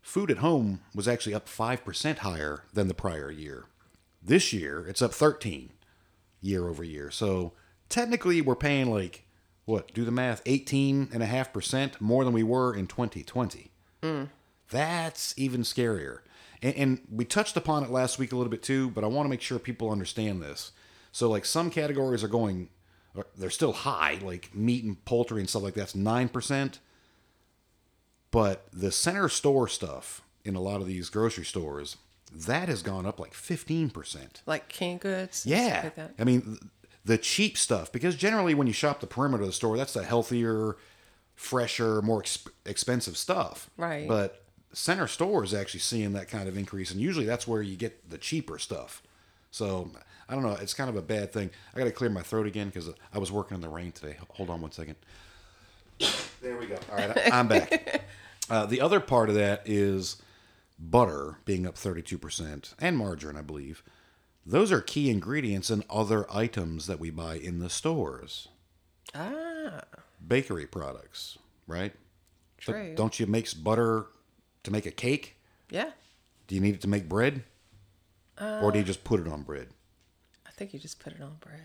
food 0.00 0.30
at 0.30 0.38
home 0.38 0.80
was 0.94 1.08
actually 1.08 1.34
up 1.34 1.48
5% 1.48 2.18
higher 2.18 2.64
than 2.72 2.88
the 2.88 2.94
prior 2.94 3.30
year. 3.30 3.64
This 4.22 4.52
year, 4.52 4.86
it's 4.86 5.02
up 5.02 5.12
13 5.12 5.70
year 6.40 6.68
over 6.68 6.84
year. 6.84 7.10
So 7.10 7.52
technically, 7.88 8.40
we're 8.40 8.56
paying 8.56 8.90
like, 8.90 9.25
what, 9.66 9.92
do 9.92 10.04
the 10.04 10.10
math, 10.10 10.42
18.5% 10.44 12.00
more 12.00 12.24
than 12.24 12.32
we 12.32 12.42
were 12.42 12.74
in 12.74 12.86
2020. 12.86 13.70
That's 14.70 15.34
even 15.36 15.62
scarier. 15.62 16.20
And, 16.62 16.74
and 16.76 17.00
we 17.10 17.24
touched 17.24 17.56
upon 17.56 17.84
it 17.84 17.90
last 17.90 18.18
week 18.18 18.32
a 18.32 18.36
little 18.36 18.50
bit 18.50 18.62
too, 18.62 18.90
but 18.90 19.04
I 19.04 19.08
want 19.08 19.26
to 19.26 19.30
make 19.30 19.42
sure 19.42 19.58
people 19.58 19.90
understand 19.90 20.40
this. 20.40 20.72
So, 21.12 21.28
like, 21.28 21.44
some 21.44 21.70
categories 21.70 22.22
are 22.22 22.28
going, 22.28 22.68
uh, 23.18 23.22
they're 23.36 23.50
still 23.50 23.72
high, 23.72 24.18
like 24.22 24.54
meat 24.54 24.84
and 24.84 25.04
poultry 25.04 25.40
and 25.40 25.48
stuff 25.48 25.62
like 25.62 25.74
that's 25.74 25.94
9%. 25.94 26.78
But 28.30 28.66
the 28.72 28.92
center 28.92 29.28
store 29.28 29.68
stuff 29.68 30.22
in 30.44 30.54
a 30.54 30.60
lot 30.60 30.80
of 30.80 30.86
these 30.86 31.10
grocery 31.10 31.44
stores, 31.44 31.96
that 32.32 32.68
has 32.68 32.82
gone 32.82 33.06
up 33.06 33.18
like 33.18 33.32
15%. 33.32 34.42
Like 34.46 34.68
canned 34.68 35.00
goods. 35.00 35.44
Yeah. 35.46 35.80
Like 35.84 35.96
that. 35.96 36.14
I 36.18 36.24
mean, 36.24 36.58
the 37.06 37.16
cheap 37.16 37.56
stuff, 37.56 37.92
because 37.92 38.16
generally 38.16 38.52
when 38.52 38.66
you 38.66 38.72
shop 38.72 39.00
the 39.00 39.06
perimeter 39.06 39.44
of 39.44 39.48
the 39.48 39.52
store, 39.52 39.76
that's 39.76 39.92
the 39.92 40.02
healthier, 40.02 40.76
fresher, 41.36 42.02
more 42.02 42.20
exp- 42.22 42.50
expensive 42.64 43.16
stuff. 43.16 43.70
Right. 43.76 44.08
But 44.08 44.42
center 44.72 45.06
store 45.06 45.44
is 45.44 45.54
actually 45.54 45.80
seeing 45.80 46.12
that 46.14 46.28
kind 46.28 46.48
of 46.48 46.56
increase, 46.58 46.90
and 46.90 47.00
usually 47.00 47.24
that's 47.24 47.46
where 47.46 47.62
you 47.62 47.76
get 47.76 48.10
the 48.10 48.18
cheaper 48.18 48.58
stuff. 48.58 49.02
So 49.52 49.90
I 50.28 50.34
don't 50.34 50.42
know. 50.42 50.56
It's 50.60 50.74
kind 50.74 50.90
of 50.90 50.96
a 50.96 51.02
bad 51.02 51.32
thing. 51.32 51.50
I 51.74 51.78
got 51.78 51.84
to 51.84 51.92
clear 51.92 52.10
my 52.10 52.22
throat 52.22 52.46
again 52.46 52.66
because 52.66 52.90
I 53.14 53.18
was 53.18 53.30
working 53.30 53.54
in 53.54 53.60
the 53.60 53.68
rain 53.68 53.92
today. 53.92 54.16
Hold 54.30 54.50
on 54.50 54.60
one 54.60 54.72
second. 54.72 54.96
There 56.42 56.56
we 56.58 56.66
go. 56.66 56.76
All 56.90 56.98
right, 56.98 57.32
I'm 57.32 57.48
back. 57.48 58.02
Uh, 58.48 58.64
the 58.64 58.80
other 58.80 59.00
part 59.00 59.28
of 59.28 59.34
that 59.34 59.60
is 59.64 60.22
butter 60.78 61.38
being 61.44 61.66
up 61.66 61.74
32% 61.74 62.74
and 62.78 62.96
margarine, 62.96 63.36
I 63.36 63.42
believe. 63.42 63.82
Those 64.46 64.70
are 64.70 64.80
key 64.80 65.10
ingredients 65.10 65.70
in 65.70 65.82
other 65.90 66.24
items 66.32 66.86
that 66.86 67.00
we 67.00 67.10
buy 67.10 67.34
in 67.34 67.58
the 67.58 67.68
stores. 67.68 68.46
Ah, 69.14 69.82
Bakery 70.26 70.66
products, 70.66 71.36
right? 71.66 71.92
But 72.64 72.72
True. 72.72 72.94
Don't 72.94 73.18
you 73.18 73.26
make 73.26 73.48
butter 73.62 74.06
to 74.62 74.70
make 74.70 74.86
a 74.86 74.90
cake? 74.90 75.36
yeah. 75.70 75.90
Do 76.46 76.54
you 76.54 76.60
need 76.60 76.76
it 76.76 76.80
to 76.82 76.88
make 76.88 77.08
bread? 77.08 77.42
or 78.40 78.70
do 78.70 78.78
you 78.78 78.84
just 78.84 79.02
put 79.02 79.18
it 79.18 79.26
on 79.26 79.42
bread? 79.42 79.68
I 80.46 80.50
think 80.50 80.72
you 80.72 80.78
just 80.78 81.00
put 81.00 81.12
it 81.14 81.20
on 81.20 81.38
bread. 81.40 81.60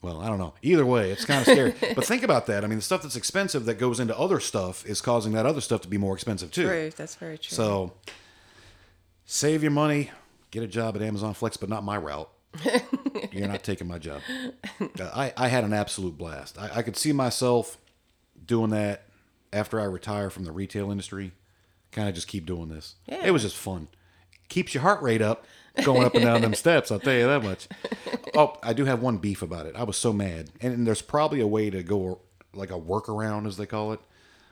Well, 0.00 0.20
I 0.20 0.28
don't 0.28 0.38
know. 0.38 0.54
Either 0.62 0.86
way, 0.86 1.10
it's 1.10 1.24
kind 1.24 1.40
of 1.40 1.44
scary. 1.52 1.74
but 1.94 2.06
think 2.06 2.22
about 2.22 2.46
that. 2.46 2.64
I 2.64 2.68
mean, 2.68 2.78
the 2.78 2.84
stuff 2.84 3.02
that's 3.02 3.16
expensive 3.16 3.64
that 3.66 3.74
goes 3.78 4.00
into 4.00 4.16
other 4.16 4.40
stuff 4.40 4.86
is 4.86 5.00
causing 5.00 5.32
that 5.32 5.44
other 5.44 5.60
stuff 5.60 5.80
to 5.82 5.88
be 5.88 5.98
more 5.98 6.14
expensive 6.14 6.50
too. 6.52 6.66
True. 6.66 6.90
That's 6.96 7.16
very 7.16 7.36
true. 7.36 7.54
So 7.54 7.92
save 9.26 9.62
your 9.62 9.72
money, 9.72 10.10
get 10.50 10.62
a 10.62 10.66
job 10.66 10.96
at 10.96 11.02
Amazon 11.02 11.34
Flex, 11.34 11.56
but 11.56 11.68
not 11.68 11.84
my 11.84 11.96
route. 11.96 12.30
You're 13.32 13.48
not 13.48 13.62
taking 13.62 13.86
my 13.86 13.98
job. 13.98 14.22
I, 15.00 15.32
I 15.36 15.48
had 15.48 15.64
an 15.64 15.72
absolute 15.72 16.16
blast. 16.16 16.58
I, 16.58 16.76
I 16.76 16.82
could 16.82 16.96
see 16.96 17.12
myself 17.12 17.76
doing 18.44 18.70
that 18.70 19.04
after 19.52 19.80
I 19.80 19.84
retire 19.84 20.30
from 20.30 20.44
the 20.44 20.52
retail 20.52 20.90
industry. 20.90 21.32
Kind 21.92 22.08
of 22.08 22.14
just 22.14 22.28
keep 22.28 22.46
doing 22.46 22.68
this. 22.68 22.96
Yeah. 23.06 23.26
It 23.26 23.30
was 23.30 23.42
just 23.42 23.56
fun. 23.56 23.88
Keeps 24.48 24.74
your 24.74 24.82
heart 24.82 25.02
rate 25.02 25.22
up 25.22 25.46
going 25.84 26.04
up 26.04 26.14
and 26.14 26.24
down 26.24 26.42
them 26.42 26.54
steps, 26.54 26.90
I'll 26.90 27.00
tell 27.00 27.14
you 27.14 27.26
that 27.26 27.42
much. 27.42 27.68
Oh, 28.34 28.56
I 28.62 28.72
do 28.74 28.84
have 28.84 29.00
one 29.00 29.16
beef 29.16 29.40
about 29.42 29.66
it. 29.66 29.74
I 29.74 29.82
was 29.82 29.96
so 29.96 30.12
mad. 30.12 30.50
And 30.60 30.86
there's 30.86 31.00
probably 31.02 31.40
a 31.40 31.46
way 31.46 31.70
to 31.70 31.82
go 31.82 32.20
like 32.52 32.70
a 32.70 32.78
workaround 32.78 33.46
as 33.48 33.56
they 33.56 33.66
call 33.66 33.92
it. 33.94 34.00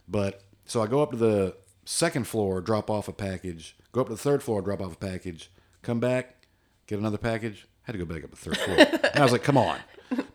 But 0.08 0.42
so 0.64 0.82
I 0.82 0.86
go 0.86 1.02
up 1.02 1.10
to 1.10 1.16
the 1.16 1.54
second 1.84 2.26
floor, 2.26 2.60
drop 2.62 2.90
off 2.90 3.06
a 3.06 3.12
package, 3.12 3.76
go 3.92 4.00
up 4.00 4.08
to 4.08 4.14
the 4.14 4.18
third 4.18 4.42
floor, 4.42 4.62
drop 4.62 4.80
off 4.80 4.94
a 4.94 4.96
package, 4.96 5.52
come 5.86 6.00
back, 6.00 6.46
get 6.86 6.98
another 6.98 7.18
package. 7.18 7.66
I 7.86 7.92
had 7.92 7.92
to 7.92 7.98
go 7.98 8.04
back 8.04 8.24
up 8.24 8.30
to 8.30 8.36
the 8.36 8.50
third 8.50 8.58
floor. 8.58 9.00
and 9.04 9.20
I 9.20 9.22
was 9.22 9.32
like, 9.32 9.42
come 9.42 9.56
on. 9.56 9.78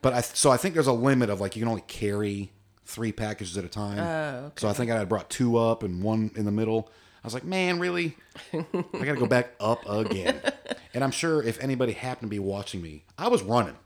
But 0.01 0.13
I 0.13 0.21
so 0.21 0.49
I 0.49 0.57
think 0.57 0.73
there's 0.73 0.87
a 0.87 0.93
limit 0.93 1.29
of 1.29 1.39
like 1.39 1.55
you 1.55 1.61
can 1.61 1.69
only 1.69 1.83
carry 1.87 2.51
three 2.85 3.11
packages 3.11 3.57
at 3.57 3.63
a 3.63 3.69
time. 3.69 3.99
Oh, 3.99 4.51
So 4.57 4.67
I 4.67 4.73
think 4.73 4.91
I 4.91 4.97
had 4.97 5.07
brought 5.07 5.29
two 5.29 5.57
up 5.57 5.83
and 5.83 6.03
one 6.03 6.31
in 6.35 6.45
the 6.45 6.51
middle. 6.51 6.91
I 7.23 7.27
was 7.27 7.33
like, 7.33 7.43
man, 7.43 7.79
really? 7.79 8.17
I 8.51 8.65
got 8.91 9.13
to 9.13 9.15
go 9.15 9.27
back 9.27 9.51
up 9.59 9.87
again. 9.87 10.41
And 10.93 11.05
I'm 11.05 11.11
sure 11.11 11.41
if 11.41 11.57
anybody 11.63 11.93
happened 11.93 12.29
to 12.29 12.35
be 12.35 12.39
watching 12.39 12.81
me, 12.81 13.05
I 13.17 13.29
was 13.29 13.43
running. 13.43 13.77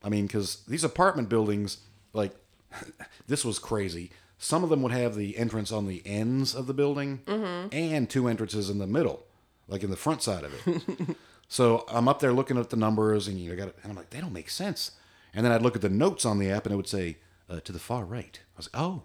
I 0.00 0.08
mean, 0.08 0.28
because 0.28 0.62
these 0.68 0.84
apartment 0.84 1.28
buildings, 1.28 1.78
like, 2.12 2.36
this 3.26 3.44
was 3.44 3.58
crazy. 3.58 4.12
Some 4.38 4.62
of 4.62 4.70
them 4.70 4.80
would 4.82 4.92
have 4.92 5.16
the 5.16 5.36
entrance 5.36 5.72
on 5.72 5.88
the 5.88 6.02
ends 6.06 6.54
of 6.54 6.68
the 6.68 6.72
building 6.72 7.22
mm-hmm. 7.26 7.68
and 7.72 8.08
two 8.08 8.28
entrances 8.28 8.70
in 8.70 8.78
the 8.78 8.86
middle, 8.86 9.26
like 9.68 9.82
in 9.82 9.90
the 9.90 9.96
front 9.96 10.22
side 10.22 10.44
of 10.44 10.52
it. 10.66 11.16
so 11.48 11.84
I'm 11.88 12.08
up 12.08 12.20
there 12.20 12.32
looking 12.32 12.58
at 12.58 12.70
the 12.70 12.76
numbers, 12.76 13.28
and 13.28 13.38
you 13.38 13.50
know, 13.50 13.56
got 13.56 13.68
it, 13.68 13.76
and 13.82 13.90
I'm 13.90 13.96
like, 13.96 14.10
they 14.10 14.20
don't 14.20 14.32
make 14.32 14.50
sense. 14.50 14.92
And 15.34 15.44
then 15.44 15.52
I'd 15.52 15.62
look 15.62 15.76
at 15.76 15.82
the 15.82 15.88
notes 15.90 16.24
on 16.24 16.38
the 16.38 16.50
app, 16.50 16.64
and 16.64 16.72
it 16.72 16.76
would 16.76 16.88
say 16.88 17.18
uh, 17.50 17.60
to 17.60 17.72
the 17.72 17.78
far 17.78 18.04
right. 18.04 18.40
I 18.42 18.58
was 18.58 18.70
like, 18.72 18.82
oh, 18.82 19.02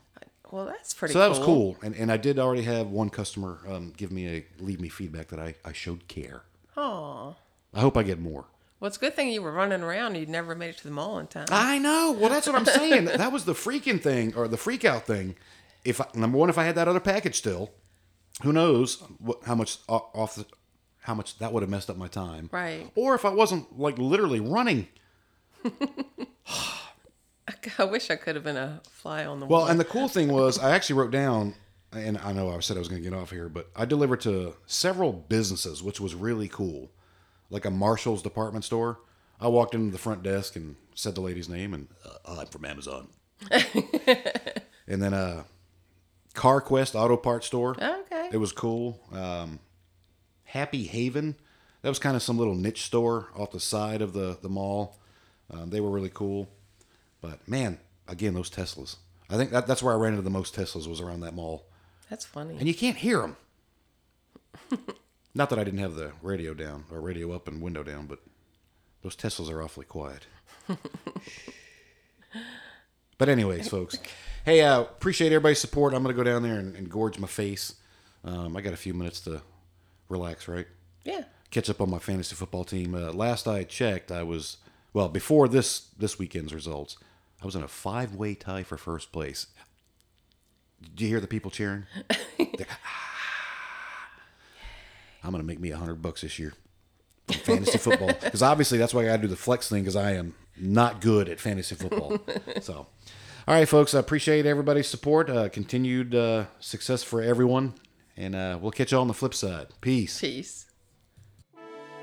well, 0.51 0.65
that's 0.65 0.93
pretty. 0.93 1.13
so 1.13 1.19
that 1.19 1.29
was 1.29 1.39
cool, 1.39 1.77
and 1.83 1.95
and 1.95 2.11
I 2.11 2.17
did 2.17 2.39
already 2.39 2.63
have 2.63 2.87
one 2.87 3.09
customer 3.09 3.59
um, 3.69 3.93
give 3.95 4.11
me 4.11 4.27
a 4.27 4.45
leave 4.59 4.79
me 4.81 4.89
feedback 4.89 5.27
that 5.29 5.39
I 5.39 5.55
I 5.65 5.73
showed 5.73 6.07
care. 6.07 6.43
Oh, 6.77 7.35
I 7.73 7.79
hope 7.81 7.97
I 7.97 8.03
get 8.03 8.19
more. 8.19 8.45
well, 8.79 8.87
it's 8.87 8.97
a 8.97 8.99
good 8.99 9.15
thing 9.15 9.29
you 9.29 9.41
were 9.41 9.51
running 9.51 9.81
around. 9.81 10.15
and 10.15 10.17
You 10.17 10.25
never 10.25 10.55
made 10.55 10.69
it 10.69 10.77
to 10.79 10.83
the 10.85 10.91
mall 10.93 11.19
in 11.19 11.27
time. 11.27 11.47
I 11.51 11.77
know. 11.79 12.11
Well, 12.17 12.29
that's 12.29 12.47
what 12.47 12.55
I'm 12.55 12.65
saying. 12.65 13.05
that 13.17 13.31
was 13.31 13.45
the 13.45 13.53
freaking 13.53 14.01
thing 14.01 14.33
or 14.35 14.47
the 14.47 14.57
freak 14.57 14.83
out 14.85 15.05
thing. 15.05 15.35
If 15.83 15.99
I, 16.01 16.05
number 16.13 16.37
one, 16.37 16.49
if 16.49 16.57
I 16.57 16.63
had 16.63 16.75
that 16.75 16.87
other 16.87 16.99
package 16.99 17.37
still, 17.37 17.71
who 18.43 18.53
knows 18.53 19.01
what, 19.19 19.43
how 19.45 19.55
much 19.55 19.77
off 19.87 20.35
the, 20.35 20.45
how 21.01 21.13
much 21.13 21.37
that 21.39 21.51
would 21.51 21.61
have 21.63 21.69
messed 21.69 21.89
up 21.89 21.97
my 21.97 22.07
time. 22.07 22.49
Right. 22.51 22.91
Or 22.95 23.15
if 23.15 23.25
I 23.25 23.29
wasn't 23.29 23.77
like 23.79 23.97
literally 23.97 24.39
running. 24.39 24.87
I 27.77 27.83
wish 27.83 28.09
I 28.09 28.15
could 28.15 28.35
have 28.35 28.43
been 28.43 28.57
a 28.57 28.81
fly 28.89 29.25
on 29.25 29.39
the 29.39 29.45
wall. 29.45 29.61
Well, 29.61 29.69
and 29.69 29.79
the 29.79 29.85
cool 29.85 30.07
thing 30.07 30.27
was, 30.33 30.57
I 30.57 30.71
actually 30.71 30.99
wrote 30.99 31.11
down, 31.11 31.55
and 31.91 32.17
I 32.17 32.31
know 32.31 32.49
I 32.49 32.59
said 32.59 32.77
I 32.77 32.79
was 32.79 32.87
going 32.87 33.03
to 33.03 33.09
get 33.09 33.17
off 33.17 33.31
here, 33.31 33.49
but 33.49 33.69
I 33.75 33.85
delivered 33.85 34.21
to 34.21 34.55
several 34.65 35.11
businesses, 35.13 35.83
which 35.83 35.99
was 35.99 36.15
really 36.15 36.47
cool. 36.47 36.91
Like 37.49 37.65
a 37.65 37.71
Marshall's 37.71 38.21
department 38.21 38.63
store. 38.63 38.99
I 39.39 39.47
walked 39.47 39.75
into 39.75 39.91
the 39.91 39.97
front 39.97 40.23
desk 40.23 40.55
and 40.55 40.75
said 40.95 41.15
the 41.15 41.21
lady's 41.21 41.49
name, 41.49 41.73
and 41.73 41.87
uh, 42.05 42.37
I'm 42.39 42.47
from 42.47 42.63
Amazon. 42.63 43.09
and 43.51 45.01
then 45.01 45.13
uh, 45.13 45.43
CarQuest 46.33 46.95
Auto 46.95 47.17
Parts 47.17 47.47
Store. 47.47 47.71
okay. 47.71 48.00
It 48.31 48.37
was 48.37 48.51
cool. 48.51 48.99
Um, 49.11 49.59
Happy 50.45 50.83
Haven. 50.83 51.35
That 51.81 51.89
was 51.89 51.99
kind 51.99 52.15
of 52.15 52.21
some 52.21 52.37
little 52.37 52.55
niche 52.55 52.83
store 52.83 53.29
off 53.35 53.51
the 53.51 53.59
side 53.59 54.01
of 54.01 54.13
the, 54.13 54.37
the 54.41 54.49
mall. 54.49 54.99
Um, 55.49 55.69
they 55.69 55.79
were 55.79 55.89
really 55.89 56.11
cool. 56.13 56.49
But 57.21 57.47
man, 57.47 57.79
again, 58.07 58.33
those 58.33 58.49
Teslas. 58.49 58.97
I 59.29 59.37
think 59.37 59.51
that, 59.51 59.67
that's 59.67 59.81
where 59.81 59.93
I 59.93 59.97
ran 59.97 60.13
into 60.13 60.23
the 60.23 60.29
most 60.29 60.55
Teslas 60.55 60.87
was 60.87 61.01
around 61.01 61.21
that 61.21 61.33
mall. 61.33 61.65
That's 62.09 62.25
funny. 62.25 62.57
And 62.57 62.67
you 62.67 62.73
can't 62.73 62.97
hear 62.97 63.21
them. 63.21 63.37
Not 65.33 65.49
that 65.49 65.59
I 65.59 65.63
didn't 65.63 65.79
have 65.79 65.95
the 65.95 66.11
radio 66.21 66.53
down 66.53 66.83
or 66.91 66.99
radio 66.99 67.31
up 67.31 67.47
and 67.47 67.61
window 67.61 67.83
down, 67.83 68.07
but 68.07 68.19
those 69.01 69.15
Teslas 69.15 69.49
are 69.49 69.63
awfully 69.63 69.85
quiet. 69.85 70.27
but 73.17 73.29
anyways, 73.29 73.69
folks, 73.69 73.97
hey, 74.45 74.61
uh, 74.61 74.81
appreciate 74.81 75.27
everybody's 75.27 75.59
support. 75.59 75.93
I'm 75.93 76.03
gonna 76.03 76.13
go 76.13 76.23
down 76.23 76.43
there 76.43 76.59
and, 76.59 76.75
and 76.75 76.89
gorge 76.89 77.17
my 77.17 77.27
face. 77.27 77.75
Um, 78.23 78.55
I 78.55 78.61
got 78.61 78.73
a 78.73 78.77
few 78.77 78.93
minutes 78.93 79.21
to 79.21 79.41
relax, 80.09 80.47
right? 80.47 80.67
yeah. 81.03 81.23
Catch 81.49 81.69
up 81.69 81.81
on 81.81 81.89
my 81.89 81.99
fantasy 81.99 82.33
football 82.33 82.63
team. 82.63 82.95
Uh, 82.95 83.11
last 83.11 83.45
I 83.45 83.65
checked, 83.65 84.09
I 84.09 84.23
was 84.23 84.57
well 84.93 85.09
before 85.09 85.49
this 85.49 85.87
this 85.97 86.17
weekend's 86.17 86.53
results. 86.53 86.95
I 87.41 87.45
was 87.45 87.55
in 87.57 87.63
a 87.63 87.67
five 87.67 88.15
way 88.15 88.35
tie 88.35 88.63
for 88.63 88.77
first 88.77 89.11
place. 89.11 89.47
Did 90.81 91.01
you 91.01 91.07
hear 91.09 91.19
the 91.19 91.27
people 91.27 91.51
cheering? 91.51 91.87
"Ah." 92.39 94.11
I'm 95.23 95.31
gonna 95.31 95.43
make 95.43 95.59
me 95.59 95.71
a 95.71 95.77
hundred 95.77 96.01
bucks 96.01 96.21
this 96.21 96.39
year 96.39 96.53
from 97.27 97.35
fantasy 97.39 97.77
football 97.77 98.07
because 98.21 98.41
obviously 98.41 98.77
that's 98.77 98.93
why 98.93 99.01
I 99.01 99.05
gotta 99.05 99.21
do 99.23 99.27
the 99.27 99.35
flex 99.35 99.69
thing 99.69 99.83
because 99.83 99.95
I 99.95 100.13
am 100.13 100.33
not 100.57 101.01
good 101.01 101.29
at 101.29 101.39
fantasy 101.39 101.75
football. 101.75 102.17
so, 102.61 102.87
all 103.47 103.55
right, 103.55 103.67
folks, 103.67 103.93
I 103.93 103.99
appreciate 103.99 104.45
everybody's 104.45 104.87
support. 104.87 105.29
Uh, 105.29 105.49
continued 105.49 106.15
uh, 106.15 106.45
success 106.59 107.03
for 107.03 107.21
everyone. 107.21 107.73
And 108.17 108.35
uh, 108.35 108.59
we'll 108.61 108.71
catch 108.71 108.91
you 108.91 108.97
all 108.97 109.01
on 109.01 109.07
the 109.07 109.13
flip 109.13 109.33
side. 109.33 109.67
Peace. 109.81 110.19
Peace. 110.19 110.67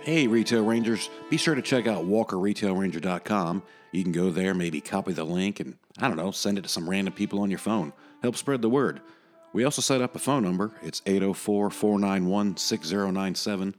Hey, 0.00 0.26
Retail 0.26 0.64
Rangers, 0.64 1.10
be 1.28 1.36
sure 1.36 1.54
to 1.54 1.60
check 1.60 1.86
out 1.86 2.04
WalkerRetailRanger.com. 2.04 3.62
You 3.92 4.02
can 4.02 4.12
go 4.12 4.30
there, 4.30 4.54
maybe 4.54 4.80
copy 4.80 5.12
the 5.12 5.24
link, 5.24 5.60
and 5.60 5.76
I 5.98 6.08
don't 6.08 6.16
know, 6.16 6.30
send 6.30 6.56
it 6.56 6.62
to 6.62 6.68
some 6.68 6.88
random 6.88 7.12
people 7.12 7.40
on 7.40 7.50
your 7.50 7.58
phone. 7.58 7.92
Help 8.22 8.36
spread 8.36 8.62
the 8.62 8.70
word. 8.70 9.00
We 9.52 9.64
also 9.64 9.82
set 9.82 10.00
up 10.00 10.14
a 10.14 10.18
phone 10.18 10.42
number. 10.42 10.72
It's 10.82 11.02
804 11.06 11.70
491 11.70 12.56
6097. 12.56 13.74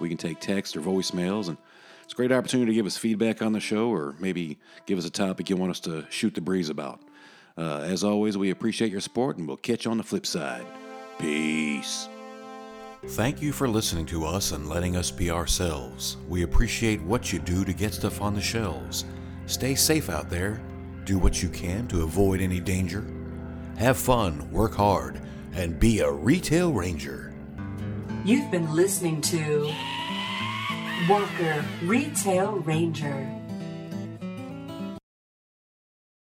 We 0.00 0.08
can 0.08 0.18
take 0.18 0.40
text 0.40 0.76
or 0.76 0.80
voicemails, 0.80 1.48
and 1.48 1.56
it's 2.02 2.12
a 2.12 2.16
great 2.16 2.32
opportunity 2.32 2.72
to 2.72 2.74
give 2.74 2.86
us 2.86 2.96
feedback 2.96 3.42
on 3.42 3.52
the 3.52 3.60
show 3.60 3.88
or 3.88 4.14
maybe 4.18 4.58
give 4.86 4.98
us 4.98 5.06
a 5.06 5.10
topic 5.10 5.50
you 5.50 5.56
want 5.56 5.70
us 5.70 5.80
to 5.80 6.06
shoot 6.10 6.34
the 6.34 6.40
breeze 6.40 6.68
about. 6.68 7.00
Uh, 7.56 7.80
as 7.80 8.04
always, 8.04 8.36
we 8.36 8.50
appreciate 8.50 8.90
your 8.90 9.00
support, 9.00 9.38
and 9.38 9.46
we'll 9.46 9.56
catch 9.56 9.84
you 9.84 9.90
on 9.90 9.98
the 9.98 10.04
flip 10.04 10.26
side. 10.26 10.66
Peace. 11.18 12.08
Thank 13.08 13.42
you 13.42 13.52
for 13.52 13.68
listening 13.68 14.06
to 14.06 14.24
us 14.24 14.52
and 14.52 14.68
letting 14.68 14.96
us 14.96 15.10
be 15.10 15.30
ourselves. 15.30 16.16
We 16.28 16.42
appreciate 16.42 17.02
what 17.02 17.32
you 17.32 17.38
do 17.38 17.64
to 17.64 17.72
get 17.72 17.94
stuff 17.94 18.22
on 18.22 18.34
the 18.34 18.40
shelves. 18.40 19.04
Stay 19.46 19.74
safe 19.74 20.08
out 20.08 20.30
there. 20.30 20.60
Do 21.04 21.18
what 21.18 21.42
you 21.42 21.50
can 21.50 21.86
to 21.88 22.02
avoid 22.02 22.40
any 22.40 22.60
danger. 22.60 23.04
Have 23.76 23.98
fun, 23.98 24.50
work 24.50 24.74
hard, 24.74 25.20
and 25.52 25.78
be 25.78 26.00
a 26.00 26.10
retail 26.10 26.72
ranger. 26.72 27.32
You've 28.24 28.50
been 28.50 28.72
listening 28.74 29.20
to 29.22 29.70
Walker 31.08 31.64
Retail 31.82 32.52
Ranger. 32.60 33.43